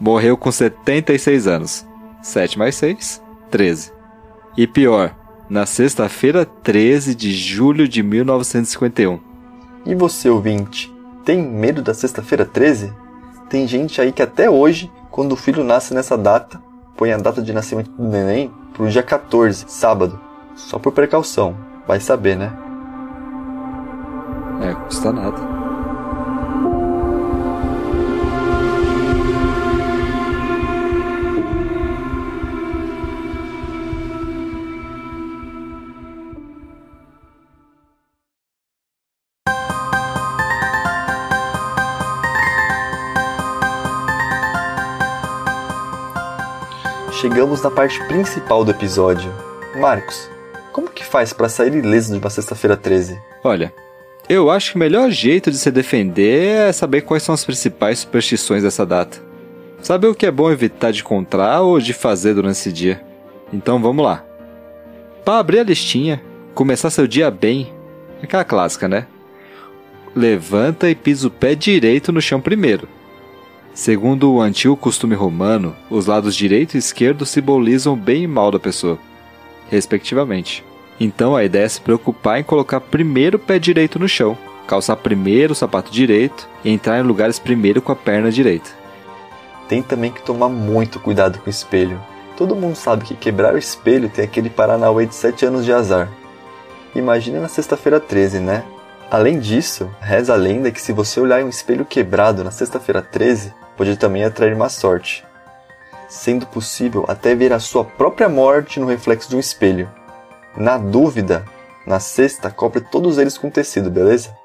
Morreu 0.00 0.36
com 0.36 0.50
76 0.50 1.46
anos. 1.46 1.86
7 2.22 2.58
mais 2.58 2.74
6, 2.76 3.22
13. 3.50 3.92
E 4.56 4.66
pior, 4.66 5.14
na 5.48 5.66
sexta-feira 5.66 6.44
13 6.44 7.14
de 7.14 7.32
julho 7.32 7.88
de 7.88 8.02
1951. 8.02 9.18
E 9.86 9.94
você, 9.94 10.28
ouvinte, 10.28 10.92
tem 11.24 11.42
medo 11.42 11.82
da 11.82 11.94
sexta-feira 11.94 12.44
13? 12.44 12.92
Tem 13.48 13.66
gente 13.66 14.00
aí 14.00 14.12
que 14.12 14.22
até 14.22 14.48
hoje, 14.48 14.90
quando 15.10 15.32
o 15.32 15.36
filho 15.36 15.64
nasce 15.64 15.94
nessa 15.94 16.16
data, 16.16 16.60
põe 16.96 17.12
a 17.12 17.16
data 17.16 17.40
de 17.40 17.52
nascimento 17.52 17.90
do 17.90 18.08
neném 18.08 18.52
pro 18.74 18.88
dia 18.88 19.02
14, 19.02 19.64
sábado. 19.68 20.20
Só 20.54 20.78
por 20.78 20.92
precaução. 20.92 21.56
Vai 21.86 22.00
saber, 22.00 22.36
né? 22.36 22.52
É, 24.60 24.74
custa 24.74 25.12
nada. 25.12 25.57
Chegamos 47.20 47.60
na 47.62 47.70
parte 47.70 48.00
principal 48.06 48.64
do 48.64 48.70
episódio. 48.70 49.32
Marcos, 49.80 50.30
como 50.72 50.88
que 50.88 51.04
faz 51.04 51.32
para 51.32 51.48
sair 51.48 51.74
ileso 51.74 52.12
de 52.12 52.18
uma 52.20 52.30
sexta-feira 52.30 52.76
13? 52.76 53.18
Olha, 53.42 53.74
eu 54.28 54.48
acho 54.48 54.70
que 54.70 54.76
o 54.76 54.78
melhor 54.78 55.10
jeito 55.10 55.50
de 55.50 55.58
se 55.58 55.68
defender 55.72 56.68
é 56.68 56.72
saber 56.72 57.00
quais 57.00 57.24
são 57.24 57.34
as 57.34 57.44
principais 57.44 58.00
superstições 58.00 58.62
dessa 58.62 58.86
data. 58.86 59.18
Saber 59.82 60.06
o 60.06 60.14
que 60.14 60.26
é 60.26 60.30
bom 60.30 60.48
evitar 60.48 60.92
de 60.92 61.00
encontrar 61.00 61.60
ou 61.60 61.80
de 61.80 61.92
fazer 61.92 62.34
durante 62.34 62.56
esse 62.56 62.72
dia. 62.72 63.02
Então 63.52 63.82
vamos 63.82 64.04
lá. 64.04 64.24
Para 65.24 65.40
abrir 65.40 65.58
a 65.58 65.64
listinha, 65.64 66.22
começar 66.54 66.88
seu 66.88 67.08
dia 67.08 67.32
bem, 67.32 67.72
aquela 68.22 68.44
clássica, 68.44 68.86
né? 68.86 69.08
Levanta 70.14 70.88
e 70.88 70.94
pisa 70.94 71.26
o 71.26 71.30
pé 71.32 71.56
direito 71.56 72.12
no 72.12 72.22
chão 72.22 72.40
primeiro. 72.40 72.88
Segundo 73.78 74.32
o 74.32 74.40
antigo 74.40 74.76
costume 74.76 75.14
romano, 75.14 75.72
os 75.88 76.06
lados 76.06 76.34
direito 76.34 76.74
e 76.74 76.78
esquerdo 76.78 77.24
simbolizam 77.24 77.92
o 77.92 77.96
bem 77.96 78.24
e 78.24 78.26
mal 78.26 78.50
da 78.50 78.58
pessoa, 78.58 78.98
respectivamente. 79.70 80.64
Então 80.98 81.36
a 81.36 81.44
ideia 81.44 81.62
é 81.62 81.68
se 81.68 81.80
preocupar 81.80 82.40
em 82.40 82.42
colocar 82.42 82.80
primeiro 82.80 83.36
o 83.36 83.40
pé 83.40 83.56
direito 83.56 83.96
no 83.96 84.08
chão, 84.08 84.36
calçar 84.66 84.96
primeiro 84.96 85.52
o 85.52 85.54
sapato 85.54 85.92
direito 85.92 86.48
e 86.64 86.70
entrar 86.70 86.98
em 86.98 87.04
lugares 87.04 87.38
primeiro 87.38 87.80
com 87.80 87.92
a 87.92 87.94
perna 87.94 88.32
direita. 88.32 88.68
Tem 89.68 89.80
também 89.80 90.10
que 90.10 90.22
tomar 90.22 90.48
muito 90.48 90.98
cuidado 90.98 91.38
com 91.38 91.46
o 91.46 91.48
espelho. 91.48 92.00
Todo 92.36 92.56
mundo 92.56 92.74
sabe 92.74 93.04
que 93.04 93.14
quebrar 93.14 93.54
o 93.54 93.58
espelho 93.58 94.08
tem 94.08 94.24
aquele 94.24 94.50
Paranauê 94.50 95.06
de 95.06 95.14
7 95.14 95.46
anos 95.46 95.64
de 95.64 95.72
azar. 95.72 96.08
Imagina 96.96 97.40
na 97.40 97.48
sexta-feira 97.48 98.00
13, 98.00 98.40
né? 98.40 98.64
Além 99.08 99.38
disso, 99.38 99.88
reza 100.00 100.34
a 100.34 100.36
lenda 100.36 100.72
que 100.72 100.82
se 100.82 100.92
você 100.92 101.20
olhar 101.20 101.40
em 101.40 101.44
um 101.44 101.48
espelho 101.48 101.84
quebrado 101.84 102.42
na 102.42 102.50
sexta-feira 102.50 103.00
13, 103.00 103.54
pode 103.78 103.96
também 103.96 104.24
atrair 104.24 104.56
má 104.56 104.68
sorte. 104.68 105.24
Sendo 106.08 106.46
possível 106.46 107.04
até 107.06 107.34
ver 107.34 107.52
a 107.52 107.60
sua 107.60 107.84
própria 107.84 108.28
morte 108.28 108.80
no 108.80 108.86
reflexo 108.86 109.30
de 109.30 109.36
um 109.36 109.40
espelho. 109.40 109.88
Na 110.56 110.76
dúvida, 110.76 111.44
na 111.86 112.00
sexta, 112.00 112.50
cobre 112.50 112.80
todos 112.80 113.16
eles 113.16 113.38
com 113.38 113.48
tecido, 113.48 113.88
beleza? 113.88 114.36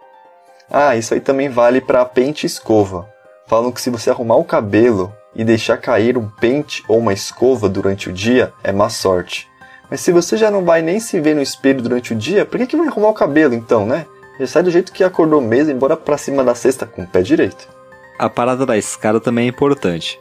Ah, 0.69 0.95
isso 0.95 1.13
aí 1.13 1.19
também 1.19 1.49
vale 1.49 1.81
para 1.81 2.05
pente 2.05 2.45
e 2.45 2.47
escova. 2.47 3.09
Falam 3.47 3.71
que 3.71 3.81
se 3.81 3.89
você 3.89 4.09
arrumar 4.09 4.35
o 4.35 4.45
cabelo 4.45 5.11
e 5.35 5.43
deixar 5.43 5.77
cair 5.77 6.17
um 6.17 6.29
pente 6.29 6.83
ou 6.87 6.99
uma 6.99 7.11
escova 7.11 7.67
durante 7.67 8.09
o 8.09 8.13
dia, 8.13 8.53
é 8.63 8.71
má 8.71 8.89
sorte. 8.89 9.49
Mas 9.89 10.01
se 10.01 10.11
você 10.11 10.37
já 10.37 10.51
não 10.51 10.63
vai 10.63 10.81
nem 10.81 10.99
se 10.99 11.19
ver 11.19 11.35
no 11.35 11.41
espelho 11.41 11.81
durante 11.81 12.13
o 12.13 12.15
dia, 12.15 12.45
por 12.45 12.57
que, 12.57 12.67
que 12.67 12.77
vai 12.77 12.87
arrumar 12.87 13.09
o 13.09 13.13
cabelo 13.13 13.53
então, 13.53 13.85
né? 13.85 14.05
Já 14.39 14.47
sai 14.47 14.63
do 14.63 14.71
jeito 14.71 14.91
que 14.91 15.03
acordou 15.03 15.41
mesmo 15.41 15.71
e 15.71 15.75
bora 15.75 15.97
pra 15.97 16.17
cima 16.17 16.43
da 16.43 16.55
cesta 16.55 16.85
com 16.85 17.03
o 17.03 17.07
pé 17.07 17.21
direito. 17.21 17.67
A 18.17 18.29
parada 18.29 18.65
da 18.65 18.77
escada 18.77 19.19
também 19.19 19.45
é 19.45 19.49
importante. 19.49 20.19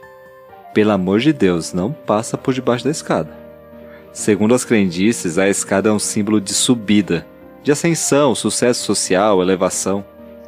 Pelo 0.73 0.91
amor 0.91 1.19
de 1.19 1.31
Deus, 1.31 1.73
não 1.73 1.91
passa 1.91 2.37
por 2.37 2.53
debaixo 2.53 2.83
da 2.83 2.91
escada. 2.91 3.37
Segundo 4.11 4.55
as 4.55 4.65
crendices, 4.65 5.37
a 5.37 5.47
escada 5.47 5.89
é 5.89 5.91
um 5.91 5.99
símbolo 5.99 6.41
de 6.41 6.53
subida, 6.53 7.25
de 7.63 7.71
ascensão, 7.71 8.33
sucesso 8.33 8.83
social, 8.83 9.41
elevação. 9.41 10.03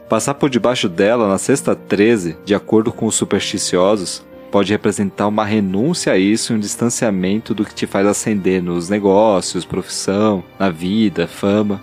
Passar 0.09 0.33
por 0.35 0.49
debaixo 0.49 0.89
dela 0.89 1.27
na 1.27 1.37
sexta 1.37 1.75
13, 1.75 2.37
de 2.43 2.53
acordo 2.55 2.91
com 2.91 3.05
os 3.05 3.15
supersticiosos, 3.15 4.23
pode 4.51 4.71
representar 4.71 5.27
uma 5.27 5.45
renúncia 5.45 6.13
a 6.13 6.17
isso 6.17 6.53
e 6.53 6.55
um 6.55 6.59
distanciamento 6.59 7.53
do 7.53 7.65
que 7.65 7.73
te 7.73 7.85
faz 7.85 8.07
ascender 8.07 8.61
nos 8.61 8.89
negócios, 8.89 9.65
profissão, 9.65 10.43
na 10.59 10.69
vida, 10.69 11.27
fama. 11.27 11.81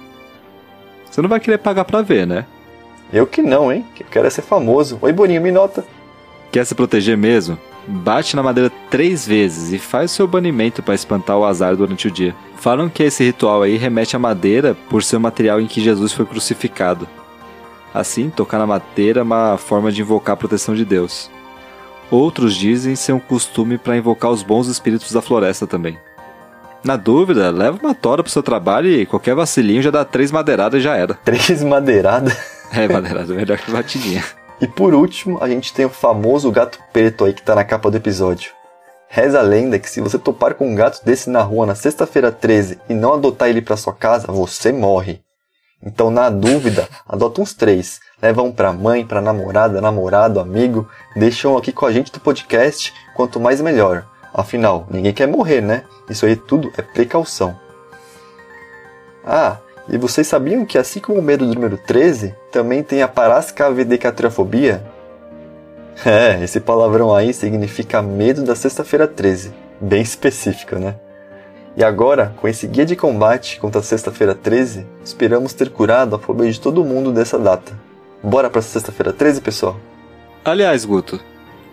Você 1.10 1.20
não 1.20 1.28
vai 1.28 1.38
querer 1.38 1.58
pagar 1.58 1.84
pra 1.84 2.02
ver, 2.02 2.26
né? 2.26 2.46
Eu 3.12 3.26
que 3.26 3.42
não, 3.42 3.70
hein? 3.70 3.84
Que 3.94 4.02
eu 4.02 4.06
quero 4.10 4.26
é 4.26 4.30
ser 4.30 4.42
famoso. 4.42 4.98
Oi, 5.02 5.12
Boninho, 5.12 5.42
me 5.42 5.50
nota. 5.50 5.84
Quer 6.50 6.64
se 6.64 6.74
proteger 6.74 7.16
mesmo? 7.16 7.58
Bate 7.86 8.34
na 8.36 8.42
madeira 8.42 8.70
três 8.88 9.26
vezes 9.26 9.72
e 9.72 9.78
faz 9.78 10.12
seu 10.12 10.26
banimento 10.26 10.82
para 10.82 10.94
espantar 10.94 11.36
o 11.36 11.44
azar 11.44 11.76
durante 11.76 12.08
o 12.08 12.10
dia. 12.10 12.34
Falam 12.56 12.88
que 12.88 13.02
esse 13.02 13.24
ritual 13.24 13.62
aí 13.62 13.76
remete 13.76 14.16
à 14.16 14.18
madeira 14.18 14.76
por 14.88 15.02
ser 15.02 15.16
o 15.16 15.20
material 15.20 15.60
em 15.60 15.66
que 15.66 15.80
Jesus 15.80 16.12
foi 16.12 16.24
crucificado. 16.24 17.08
Assim, 17.92 18.30
tocar 18.30 18.58
na 18.58 18.66
madeira 18.66 19.20
é 19.20 19.22
uma 19.22 19.58
forma 19.58 19.92
de 19.92 20.00
invocar 20.00 20.34
a 20.34 20.36
proteção 20.36 20.74
de 20.74 20.84
Deus. 20.84 21.30
Outros 22.10 22.54
dizem 22.54 22.94
ser 22.94 23.12
um 23.12 23.18
costume 23.18 23.76
para 23.76 23.96
invocar 23.96 24.30
os 24.30 24.42
bons 24.42 24.68
espíritos 24.68 25.12
da 25.12 25.20
floresta 25.20 25.66
também. 25.66 25.98
Na 26.84 26.96
dúvida, 26.96 27.50
leva 27.50 27.78
uma 27.82 27.94
tora 27.94 28.22
pro 28.22 28.32
seu 28.32 28.42
trabalho 28.42 28.88
e 28.88 29.06
qualquer 29.06 29.34
vacilinho 29.34 29.82
já 29.82 29.90
dá 29.90 30.04
três 30.04 30.32
madeiradas 30.32 30.80
e 30.80 30.82
já 30.82 30.96
era. 30.96 31.14
Três 31.14 31.62
madeiradas? 31.62 32.51
É, 32.74 32.88
madeirada, 32.88 33.34
melhor 33.34 33.58
que 33.58 33.70
batidinha. 33.70 34.24
E 34.60 34.66
por 34.66 34.94
último, 34.94 35.38
a 35.42 35.48
gente 35.48 35.74
tem 35.74 35.84
o 35.84 35.90
famoso 35.90 36.50
gato 36.50 36.78
preto 36.92 37.24
aí 37.24 37.34
que 37.34 37.42
tá 37.42 37.54
na 37.54 37.64
capa 37.64 37.90
do 37.90 37.96
episódio. 37.96 38.52
Reza 39.08 39.40
a 39.40 39.42
lenda 39.42 39.78
que 39.78 39.90
se 39.90 40.00
você 40.00 40.18
topar 40.18 40.54
com 40.54 40.66
um 40.66 40.74
gato 40.74 41.04
desse 41.04 41.28
na 41.28 41.42
rua 41.42 41.66
na 41.66 41.74
sexta-feira 41.74 42.32
13 42.32 42.78
e 42.88 42.94
não 42.94 43.12
adotar 43.12 43.50
ele 43.50 43.60
para 43.60 43.76
sua 43.76 43.92
casa, 43.92 44.26
você 44.28 44.72
morre. 44.72 45.20
Então, 45.84 46.10
na 46.10 46.30
dúvida, 46.30 46.88
adota 47.06 47.42
uns 47.42 47.52
três. 47.52 48.00
Leva 48.22 48.40
um 48.40 48.52
pra 48.52 48.72
mãe, 48.72 49.04
pra 49.04 49.20
namorada, 49.20 49.80
namorado, 49.80 50.40
amigo. 50.40 50.88
Deixa 51.16 51.48
um 51.48 51.58
aqui 51.58 51.72
com 51.72 51.84
a 51.84 51.92
gente 51.92 52.12
do 52.12 52.20
podcast. 52.20 52.94
Quanto 53.14 53.40
mais 53.40 53.60
melhor. 53.60 54.06
Afinal, 54.32 54.86
ninguém 54.88 55.12
quer 55.12 55.26
morrer, 55.26 55.60
né? 55.60 55.84
Isso 56.08 56.24
aí 56.24 56.36
tudo 56.36 56.72
é 56.78 56.82
precaução. 56.82 57.58
Ah, 59.26 59.58
e 59.88 59.98
vocês 59.98 60.26
sabiam 60.26 60.64
que 60.64 60.78
assim 60.78 61.00
como 61.00 61.18
o 61.18 61.22
medo 61.22 61.46
do 61.46 61.54
número 61.54 61.76
13, 61.76 62.34
também 62.50 62.82
tem 62.82 63.02
a 63.02 63.08
parascavedecatriofobia? 63.08 64.84
É, 66.04 66.42
esse 66.42 66.60
palavrão 66.60 67.14
aí 67.14 67.32
significa 67.32 68.00
medo 68.00 68.42
da 68.44 68.54
sexta-feira 68.54 69.06
13. 69.06 69.52
Bem 69.80 70.02
específico, 70.02 70.76
né? 70.76 70.94
E 71.76 71.82
agora, 71.82 72.34
com 72.40 72.46
esse 72.46 72.66
guia 72.66 72.84
de 72.84 72.94
combate 72.94 73.58
contra 73.58 73.80
a 73.80 73.84
sexta-feira 73.84 74.34
13, 74.34 74.86
esperamos 75.04 75.52
ter 75.52 75.70
curado 75.70 76.14
a 76.14 76.18
fobia 76.18 76.50
de 76.50 76.60
todo 76.60 76.84
mundo 76.84 77.12
dessa 77.12 77.38
data. 77.38 77.72
Bora 78.22 78.50
pra 78.50 78.62
sexta-feira 78.62 79.12
13, 79.12 79.40
pessoal? 79.40 79.78
Aliás, 80.44 80.84
Guto, 80.84 81.20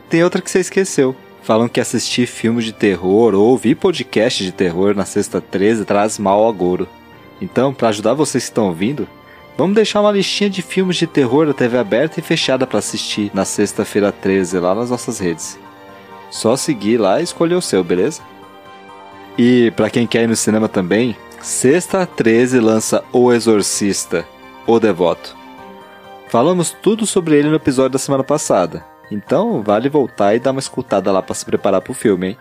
tem 0.10 0.24
outra 0.24 0.42
que 0.42 0.50
você 0.50 0.60
esqueceu. 0.60 1.16
Falam 1.44 1.68
que 1.68 1.80
assistir 1.80 2.28
filmes 2.28 2.66
de 2.66 2.74
terror 2.74 3.34
ou 3.34 3.50
ouvir 3.50 3.76
podcast 3.76 4.44
de 4.44 4.52
terror 4.52 4.96
na 4.96 5.06
sexta 5.06 5.42
13 5.42 5.86
traz 5.86 6.18
mal 6.18 6.40
ao 6.40 6.50
agouro. 6.50 6.88
Então, 7.42 7.74
para 7.74 7.90
ajudar 7.90 8.14
vocês 8.14 8.44
que 8.44 8.50
estão 8.50 8.68
ouvindo, 8.68 9.08
vamos 9.58 9.76
deixar 9.76 10.02
uma 10.02 10.12
listinha 10.12 10.50
de 10.50 10.62
filmes 10.62 10.98
de 10.98 11.08
terror 11.08 11.48
da 11.48 11.54
TV 11.54 11.78
aberta 11.78 12.20
e 12.20 12.24
fechada 12.24 12.68
para 12.68 12.80
assistir 12.80 13.32
na 13.34 13.46
sexta-feira 13.46 14.12
13 14.12 14.60
lá 14.60 14.76
nas 14.76 14.90
nossas 14.90 15.20
redes. 15.20 15.58
Só 16.30 16.56
seguir 16.56 16.98
lá 16.98 17.20
e 17.20 17.24
escolher 17.24 17.56
o 17.56 17.62
seu, 17.62 17.84
beleza? 17.84 18.22
E 19.38 19.72
para 19.72 19.90
quem 19.90 20.06
quer 20.06 20.24
ir 20.24 20.28
no 20.28 20.36
cinema 20.36 20.68
também, 20.68 21.16
sexta 21.42 22.06
13 22.06 22.60
lança 22.60 23.04
O 23.12 23.32
Exorcista, 23.32 24.26
O 24.68 24.80
Devoto. 24.80 25.36
Falamos 26.28 26.76
tudo 26.84 27.06
sobre 27.06 27.38
ele 27.38 27.50
no 27.50 27.56
episódio 27.56 27.92
da 27.92 28.00
semana 28.00 28.24
passada, 28.24 28.86
então 29.10 29.64
vale 29.64 29.90
voltar 29.90 30.36
e 30.36 30.40
dar 30.40 30.52
uma 30.52 30.60
escutada 30.60 31.12
lá 31.12 31.24
para 31.24 31.34
se 31.34 31.44
preparar 31.44 31.82
pro 31.82 31.94
filme, 31.94 32.28
hein? 32.28 32.38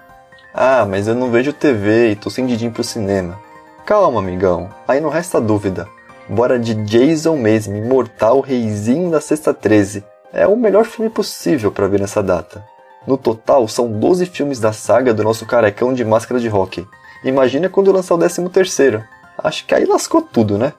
Ah, 0.52 0.84
mas 0.86 1.08
eu 1.08 1.14
não 1.14 1.30
vejo 1.30 1.52
TV 1.52 2.10
e 2.10 2.16
tô 2.16 2.28
sem 2.28 2.46
didinho 2.46 2.72
pro 2.72 2.84
cinema. 2.84 3.38
Calma, 3.88 4.20
amigão, 4.20 4.68
aí 4.86 5.00
não 5.00 5.08
resta 5.08 5.40
dúvida. 5.40 5.88
Bora 6.28 6.58
de 6.58 6.74
Jason 6.74 7.38
mesmo, 7.38 7.74
imortal 7.74 8.40
reizinho 8.40 9.10
da 9.10 9.18
sexta 9.18 9.54
13. 9.54 10.04
É 10.30 10.46
o 10.46 10.58
melhor 10.58 10.84
filme 10.84 11.08
possível 11.08 11.72
para 11.72 11.88
ver 11.88 11.98
nessa 11.98 12.22
data. 12.22 12.62
No 13.06 13.16
total, 13.16 13.66
são 13.66 13.90
12 13.90 14.26
filmes 14.26 14.60
da 14.60 14.74
saga 14.74 15.14
do 15.14 15.24
nosso 15.24 15.46
carecão 15.46 15.94
de 15.94 16.04
máscara 16.04 16.38
de 16.38 16.48
rock. 16.48 16.86
Imagina 17.24 17.70
quando 17.70 17.90
lançar 17.90 18.14
o 18.14 18.18
13 18.18 18.46
terceiro. 18.50 19.02
Acho 19.38 19.64
que 19.64 19.74
aí 19.74 19.86
lascou 19.86 20.20
tudo, 20.20 20.58
né? 20.58 20.74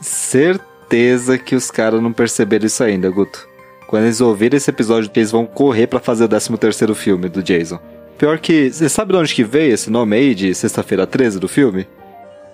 Certeza 0.00 1.38
que 1.38 1.56
os 1.56 1.72
caras 1.72 2.00
não 2.00 2.12
perceberam 2.12 2.66
isso 2.66 2.84
ainda, 2.84 3.10
Guto. 3.10 3.48
Quando 3.88 4.04
eles 4.04 4.20
ouvirem 4.20 4.58
esse 4.58 4.70
episódio, 4.70 5.10
eles 5.12 5.32
vão 5.32 5.44
correr 5.44 5.88
para 5.88 5.98
fazer 5.98 6.22
o 6.22 6.28
13 6.28 6.56
terceiro 6.56 6.94
filme 6.94 7.28
do 7.28 7.42
Jason. 7.42 7.80
Pior 8.22 8.38
que, 8.38 8.70
você 8.70 8.88
sabe 8.88 9.12
de 9.12 9.18
onde 9.18 9.34
que 9.34 9.42
veio 9.42 9.74
esse 9.74 9.90
nome 9.90 10.14
aí 10.14 10.32
de 10.32 10.54
Sexta-feira 10.54 11.08
13 11.08 11.40
do 11.40 11.48
filme? 11.48 11.88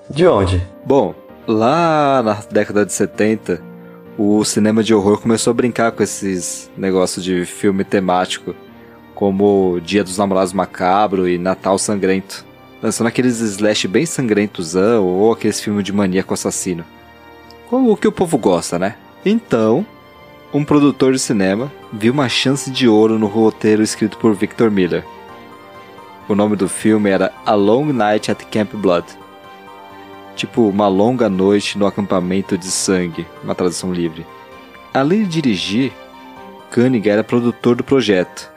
De 0.08 0.26
onde? 0.26 0.66
Bom, 0.82 1.14
lá 1.46 2.22
na 2.22 2.38
década 2.50 2.86
de 2.86 2.92
70, 2.94 3.60
o 4.16 4.42
cinema 4.46 4.82
de 4.82 4.94
horror 4.94 5.20
começou 5.20 5.50
a 5.50 5.54
brincar 5.54 5.92
com 5.92 6.02
esses 6.02 6.70
negócios 6.74 7.22
de 7.22 7.44
filme 7.44 7.84
temático, 7.84 8.54
como 9.14 9.78
Dia 9.84 10.02
dos 10.02 10.16
Namorados 10.16 10.54
Macabro 10.54 11.28
e 11.28 11.36
Natal 11.36 11.76
Sangrento, 11.76 12.46
lançando 12.82 13.08
aqueles 13.08 13.38
slash 13.38 13.86
bem 13.86 14.06
sangrentos 14.06 14.74
ou 14.74 15.30
aqueles 15.30 15.60
filmes 15.60 15.84
de 15.84 15.92
maníaco 15.92 16.32
assassino. 16.32 16.82
O 17.70 17.94
que 17.94 18.08
o 18.08 18.12
povo 18.12 18.38
gosta, 18.38 18.78
né? 18.78 18.94
Então, 19.22 19.84
um 20.50 20.64
produtor 20.64 21.12
de 21.12 21.18
cinema 21.18 21.70
viu 21.92 22.14
uma 22.14 22.26
chance 22.26 22.70
de 22.70 22.88
ouro 22.88 23.18
no 23.18 23.26
roteiro 23.26 23.82
escrito 23.82 24.16
por 24.16 24.32
Victor 24.32 24.70
Miller. 24.70 25.04
O 26.28 26.34
nome 26.34 26.56
do 26.56 26.68
filme 26.68 27.10
era 27.10 27.32
A 27.46 27.54
Long 27.54 27.92
Night 27.92 28.30
at 28.30 28.44
Camp 28.44 28.74
Blood 28.74 29.06
tipo 30.38 30.68
uma 30.68 30.86
longa 30.86 31.28
noite 31.28 31.76
no 31.76 31.84
acampamento 31.84 32.56
de 32.56 32.66
sangue, 32.66 33.26
uma 33.42 33.56
tradução 33.56 33.92
livre. 33.92 34.24
Além 34.94 35.24
de 35.24 35.42
dirigir, 35.42 35.92
Koenig 36.72 37.08
era 37.08 37.24
produtor 37.24 37.74
do 37.74 37.82
projeto. 37.82 38.48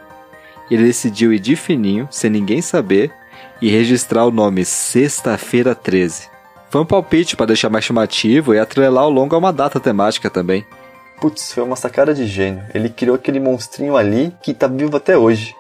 Ele 0.70 0.84
decidiu 0.84 1.34
ir 1.34 1.40
de 1.40 1.56
fininho, 1.56 2.08
sem 2.12 2.30
ninguém 2.30 2.62
saber, 2.62 3.12
e 3.60 3.70
registrar 3.70 4.26
o 4.26 4.32
nome 4.32 4.64
Sexta-feira 4.64 5.74
13. 5.74 6.30
Foi 6.70 6.82
um 6.82 6.86
palpite 6.86 7.36
para 7.36 7.48
deixar 7.48 7.70
mais 7.70 7.84
chamativo 7.84 8.54
e 8.54 8.60
atrelar 8.60 9.06
o 9.06 9.10
longo 9.10 9.36
a 9.36 9.40
uma 9.40 9.52
data 9.52 9.80
temática 9.80 10.30
também. 10.30 10.66
Putz, 11.20 11.52
foi 11.52 11.64
uma 11.64 11.76
sacada 11.76 12.14
de 12.14 12.26
gênio. 12.26 12.64
Ele 12.74 12.90
criou 12.90 13.16
aquele 13.16 13.40
monstrinho 13.40 13.98
ali 13.98 14.34
que 14.42 14.54
tá 14.54 14.68
vivo 14.68 14.96
até 14.96 15.18
hoje. 15.18 15.56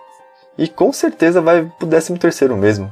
E 0.58 0.68
com 0.68 0.92
certeza 0.92 1.42
vai 1.42 1.72
pro 1.80 1.88
13 1.88 2.18
terceiro 2.18 2.58
mesmo. 2.58 2.92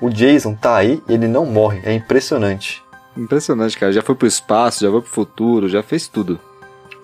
O 0.00 0.08
Jason 0.08 0.54
tá 0.54 0.76
aí 0.76 1.02
e 1.08 1.14
ele 1.14 1.28
não 1.28 1.46
morre, 1.46 1.80
é 1.84 1.92
impressionante. 1.92 2.82
Impressionante, 3.16 3.78
cara. 3.78 3.92
Já 3.92 4.02
foi 4.02 4.14
pro 4.14 4.26
espaço, 4.26 4.84
já 4.84 4.90
foi 4.90 5.00
pro 5.00 5.10
futuro, 5.10 5.68
já 5.68 5.82
fez 5.82 6.08
tudo. 6.08 6.40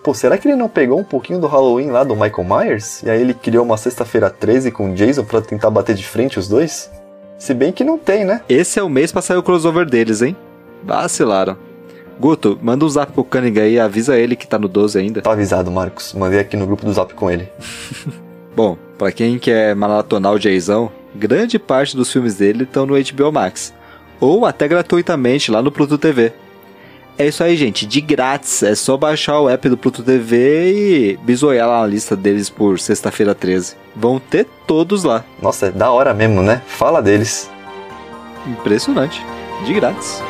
Pô, 0.03 0.13
será 0.13 0.37
que 0.37 0.47
ele 0.47 0.55
não 0.55 0.69
pegou 0.69 0.99
um 0.99 1.03
pouquinho 1.03 1.39
do 1.39 1.47
Halloween 1.47 1.91
lá 1.91 2.03
do 2.03 2.15
Michael 2.15 2.43
Myers? 2.43 3.03
E 3.03 3.09
aí 3.09 3.21
ele 3.21 3.33
criou 3.33 3.65
uma 3.65 3.77
sexta-feira 3.77 4.29
13 4.29 4.71
com 4.71 4.91
o 4.91 4.95
Jason 4.95 5.23
pra 5.23 5.41
tentar 5.41 5.69
bater 5.69 5.95
de 5.95 6.05
frente 6.05 6.39
os 6.39 6.47
dois? 6.47 6.89
Se 7.37 7.53
bem 7.53 7.71
que 7.71 7.83
não 7.83 7.97
tem, 7.97 8.25
né? 8.25 8.41
Esse 8.49 8.79
é 8.79 8.83
o 8.83 8.89
mês 8.89 9.11
pra 9.11 9.21
sair 9.21 9.37
o 9.37 9.43
crossover 9.43 9.85
deles, 9.85 10.21
hein? 10.21 10.35
Vacilaram. 10.83 11.57
Guto, 12.19 12.57
manda 12.61 12.83
um 12.83 12.89
zap 12.89 13.13
pro 13.13 13.23
Cunningham 13.23 13.63
aí, 13.63 13.79
avisa 13.79 14.17
ele 14.17 14.35
que 14.35 14.47
tá 14.47 14.59
no 14.59 14.67
12 14.67 14.99
ainda. 14.99 15.21
Tá 15.21 15.31
avisado, 15.31 15.71
Marcos. 15.71 16.13
Mandei 16.13 16.39
aqui 16.39 16.57
no 16.57 16.65
grupo 16.65 16.85
do 16.85 16.91
zap 16.91 17.13
com 17.13 17.31
ele. 17.31 17.47
Bom, 18.55 18.77
pra 18.99 19.13
quem 19.13 19.39
quer 19.39 19.73
maratonar 19.73 20.33
o 20.33 20.39
Jayzão, 20.39 20.91
grande 21.15 21.57
parte 21.57 21.95
dos 21.95 22.11
filmes 22.11 22.35
dele 22.35 22.65
estão 22.65 22.85
no 22.85 22.93
HBO 22.93 23.31
Max. 23.31 23.73
Ou 24.19 24.45
até 24.45 24.67
gratuitamente 24.67 25.49
lá 25.49 25.61
no 25.61 25.71
Pluto 25.71 25.97
TV. 25.97 26.33
É 27.17 27.27
isso 27.27 27.41
aí, 27.41 27.55
gente. 27.55 27.85
De 27.85 28.01
grátis. 28.01 28.61
É 28.61 28.75
só 28.75 28.97
baixar 28.97 29.39
o 29.39 29.49
app 29.49 29.69
do 29.69 29.77
Pluto 29.77 30.03
TV 30.03 30.73
e 30.73 31.17
bisoiar 31.23 31.67
lá 31.67 31.81
na 31.81 31.87
lista 31.87 32.15
deles 32.15 32.49
por 32.49 32.77
sexta-feira 32.77 33.33
13. 33.33 33.75
Vão 33.95 34.19
ter 34.19 34.45
todos 34.67 35.05
lá. 35.05 35.23
Nossa, 35.41 35.67
é 35.67 35.71
da 35.71 35.89
hora 35.89 36.13
mesmo, 36.13 36.41
né? 36.41 36.61
Fala 36.67 37.01
deles. 37.01 37.49
Impressionante. 38.45 39.25
De 39.65 39.73
grátis. 39.73 40.21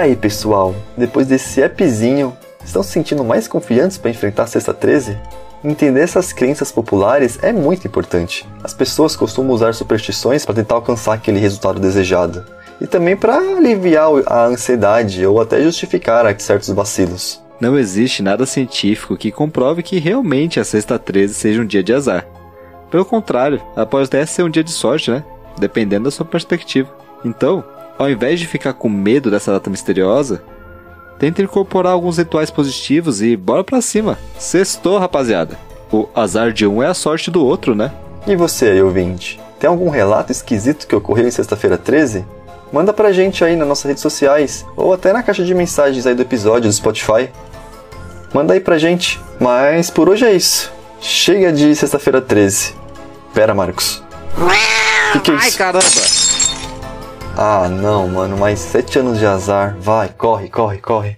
Aí, 0.00 0.16
pessoal? 0.16 0.74
Depois 0.96 1.26
desse 1.26 1.62
appzinho, 1.62 2.36
estão 2.64 2.82
se 2.82 2.90
sentindo 2.90 3.24
mais 3.24 3.46
confiantes 3.46 3.98
para 3.98 4.10
enfrentar 4.10 4.44
a 4.44 4.46
Sexta 4.46 4.74
13? 4.74 5.16
Entender 5.62 6.00
essas 6.00 6.32
crenças 6.32 6.72
populares 6.72 7.38
é 7.42 7.52
muito 7.52 7.86
importante. 7.86 8.48
As 8.64 8.72
pessoas 8.72 9.14
costumam 9.14 9.52
usar 9.52 9.74
superstições 9.74 10.44
para 10.44 10.54
tentar 10.54 10.76
alcançar 10.76 11.14
aquele 11.14 11.38
resultado 11.38 11.78
desejado, 11.78 12.44
e 12.80 12.86
também 12.86 13.14
para 13.14 13.36
aliviar 13.36 14.08
a 14.26 14.46
ansiedade 14.46 15.24
ou 15.26 15.40
até 15.40 15.62
justificar 15.62 16.34
certos 16.40 16.70
vacilos. 16.70 17.42
Não 17.60 17.78
existe 17.78 18.22
nada 18.22 18.46
científico 18.46 19.18
que 19.18 19.30
comprove 19.30 19.82
que 19.82 19.98
realmente 19.98 20.58
a 20.58 20.64
sexta 20.64 20.98
13 20.98 21.34
seja 21.34 21.60
um 21.60 21.66
dia 21.66 21.82
de 21.82 21.92
azar. 21.92 22.26
Pelo 22.90 23.04
contrário, 23.04 23.60
ela 23.76 23.84
pode 23.84 24.06
até 24.06 24.24
ser 24.24 24.42
um 24.42 24.50
dia 24.50 24.64
de 24.64 24.72
sorte, 24.72 25.10
né? 25.10 25.22
Dependendo 25.58 26.04
da 26.04 26.10
sua 26.10 26.24
perspectiva. 26.24 26.90
Então, 27.22 27.62
ao 28.00 28.08
invés 28.08 28.40
de 28.40 28.46
ficar 28.46 28.72
com 28.72 28.88
medo 28.88 29.30
dessa 29.30 29.52
data 29.52 29.68
misteriosa, 29.68 30.42
tenta 31.18 31.42
incorporar 31.42 31.92
alguns 31.92 32.16
rituais 32.16 32.50
positivos 32.50 33.20
e 33.20 33.36
bora 33.36 33.62
pra 33.62 33.82
cima. 33.82 34.18
Sextou, 34.38 34.96
rapaziada. 34.96 35.58
O 35.92 36.08
azar 36.14 36.50
de 36.50 36.66
um 36.66 36.82
é 36.82 36.86
a 36.86 36.94
sorte 36.94 37.30
do 37.30 37.44
outro, 37.44 37.74
né? 37.74 37.92
E 38.26 38.34
você 38.34 38.70
aí, 38.70 38.82
ouvinte? 38.82 39.38
Tem 39.58 39.68
algum 39.68 39.90
relato 39.90 40.32
esquisito 40.32 40.86
que 40.86 40.96
ocorreu 40.96 41.28
em 41.28 41.30
sexta-feira 41.30 41.76
13? 41.76 42.24
Manda 42.72 42.90
pra 42.90 43.12
gente 43.12 43.44
aí 43.44 43.54
nas 43.54 43.68
nossas 43.68 43.84
redes 43.84 44.02
sociais 44.02 44.64
ou 44.74 44.94
até 44.94 45.12
na 45.12 45.22
caixa 45.22 45.44
de 45.44 45.54
mensagens 45.54 46.06
aí 46.06 46.14
do 46.14 46.22
episódio 46.22 46.70
do 46.70 46.72
Spotify. 46.72 47.28
Manda 48.32 48.54
aí 48.54 48.60
pra 48.60 48.78
gente. 48.78 49.20
Mas 49.38 49.90
por 49.90 50.08
hoje 50.08 50.24
é 50.24 50.32
isso. 50.32 50.72
Chega 51.02 51.52
de 51.52 51.76
sexta-feira 51.76 52.22
13. 52.22 52.74
Pera, 53.34 53.54
Marcos. 53.54 54.02
Que 55.12 55.20
que 55.20 55.30
é 55.32 55.34
isso? 55.34 55.44
Ai, 55.44 55.52
caramba! 55.52 56.29
Ah, 57.42 57.70
não, 57.70 58.06
mano, 58.06 58.36
mais 58.36 58.58
sete 58.58 58.98
anos 58.98 59.18
de 59.18 59.24
azar. 59.24 59.74
Vai, 59.78 60.10
corre, 60.10 60.50
corre, 60.50 60.76
corre. 60.76 61.16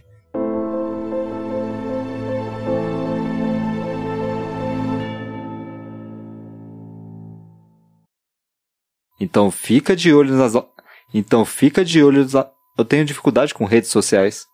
Então 9.18 9.50
fica 9.50 9.96
de 9.96 10.14
olho 10.14 10.32
nas. 10.36 10.52
Então 11.12 11.44
fica 11.44 11.84
de 11.84 12.00
olho. 12.04 12.24
Na... 12.32 12.46
Eu 12.78 12.84
tenho 12.84 13.04
dificuldade 13.04 13.52
com 13.52 13.64
redes 13.64 13.90
sociais. 13.90 14.46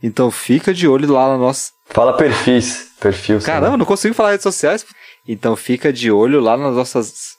Então 0.00 0.30
fica 0.30 0.72
de 0.72 0.86
olho 0.86 1.12
lá 1.12 1.30
na 1.30 1.36
nossa. 1.36 1.72
Fala 1.86 2.16
perfis. 2.16 2.92
Perfil. 3.00 3.40
Caramba, 3.40 3.72
né? 3.72 3.76
não 3.78 3.84
consigo 3.84 4.14
falar 4.14 4.30
redes 4.30 4.44
sociais. 4.44 4.86
Então 5.26 5.56
fica 5.56 5.92
de 5.92 6.12
olho 6.12 6.38
lá 6.38 6.56
nas 6.56 6.76
nossas. 6.76 7.34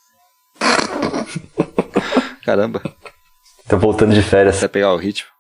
Caramba. 2.44 2.82
Tô 3.68 3.78
voltando 3.78 4.14
de 4.14 4.22
férias. 4.22 4.60
Vai 4.60 4.70
pegar 4.70 4.94
o 4.94 4.98
ritmo. 4.98 5.37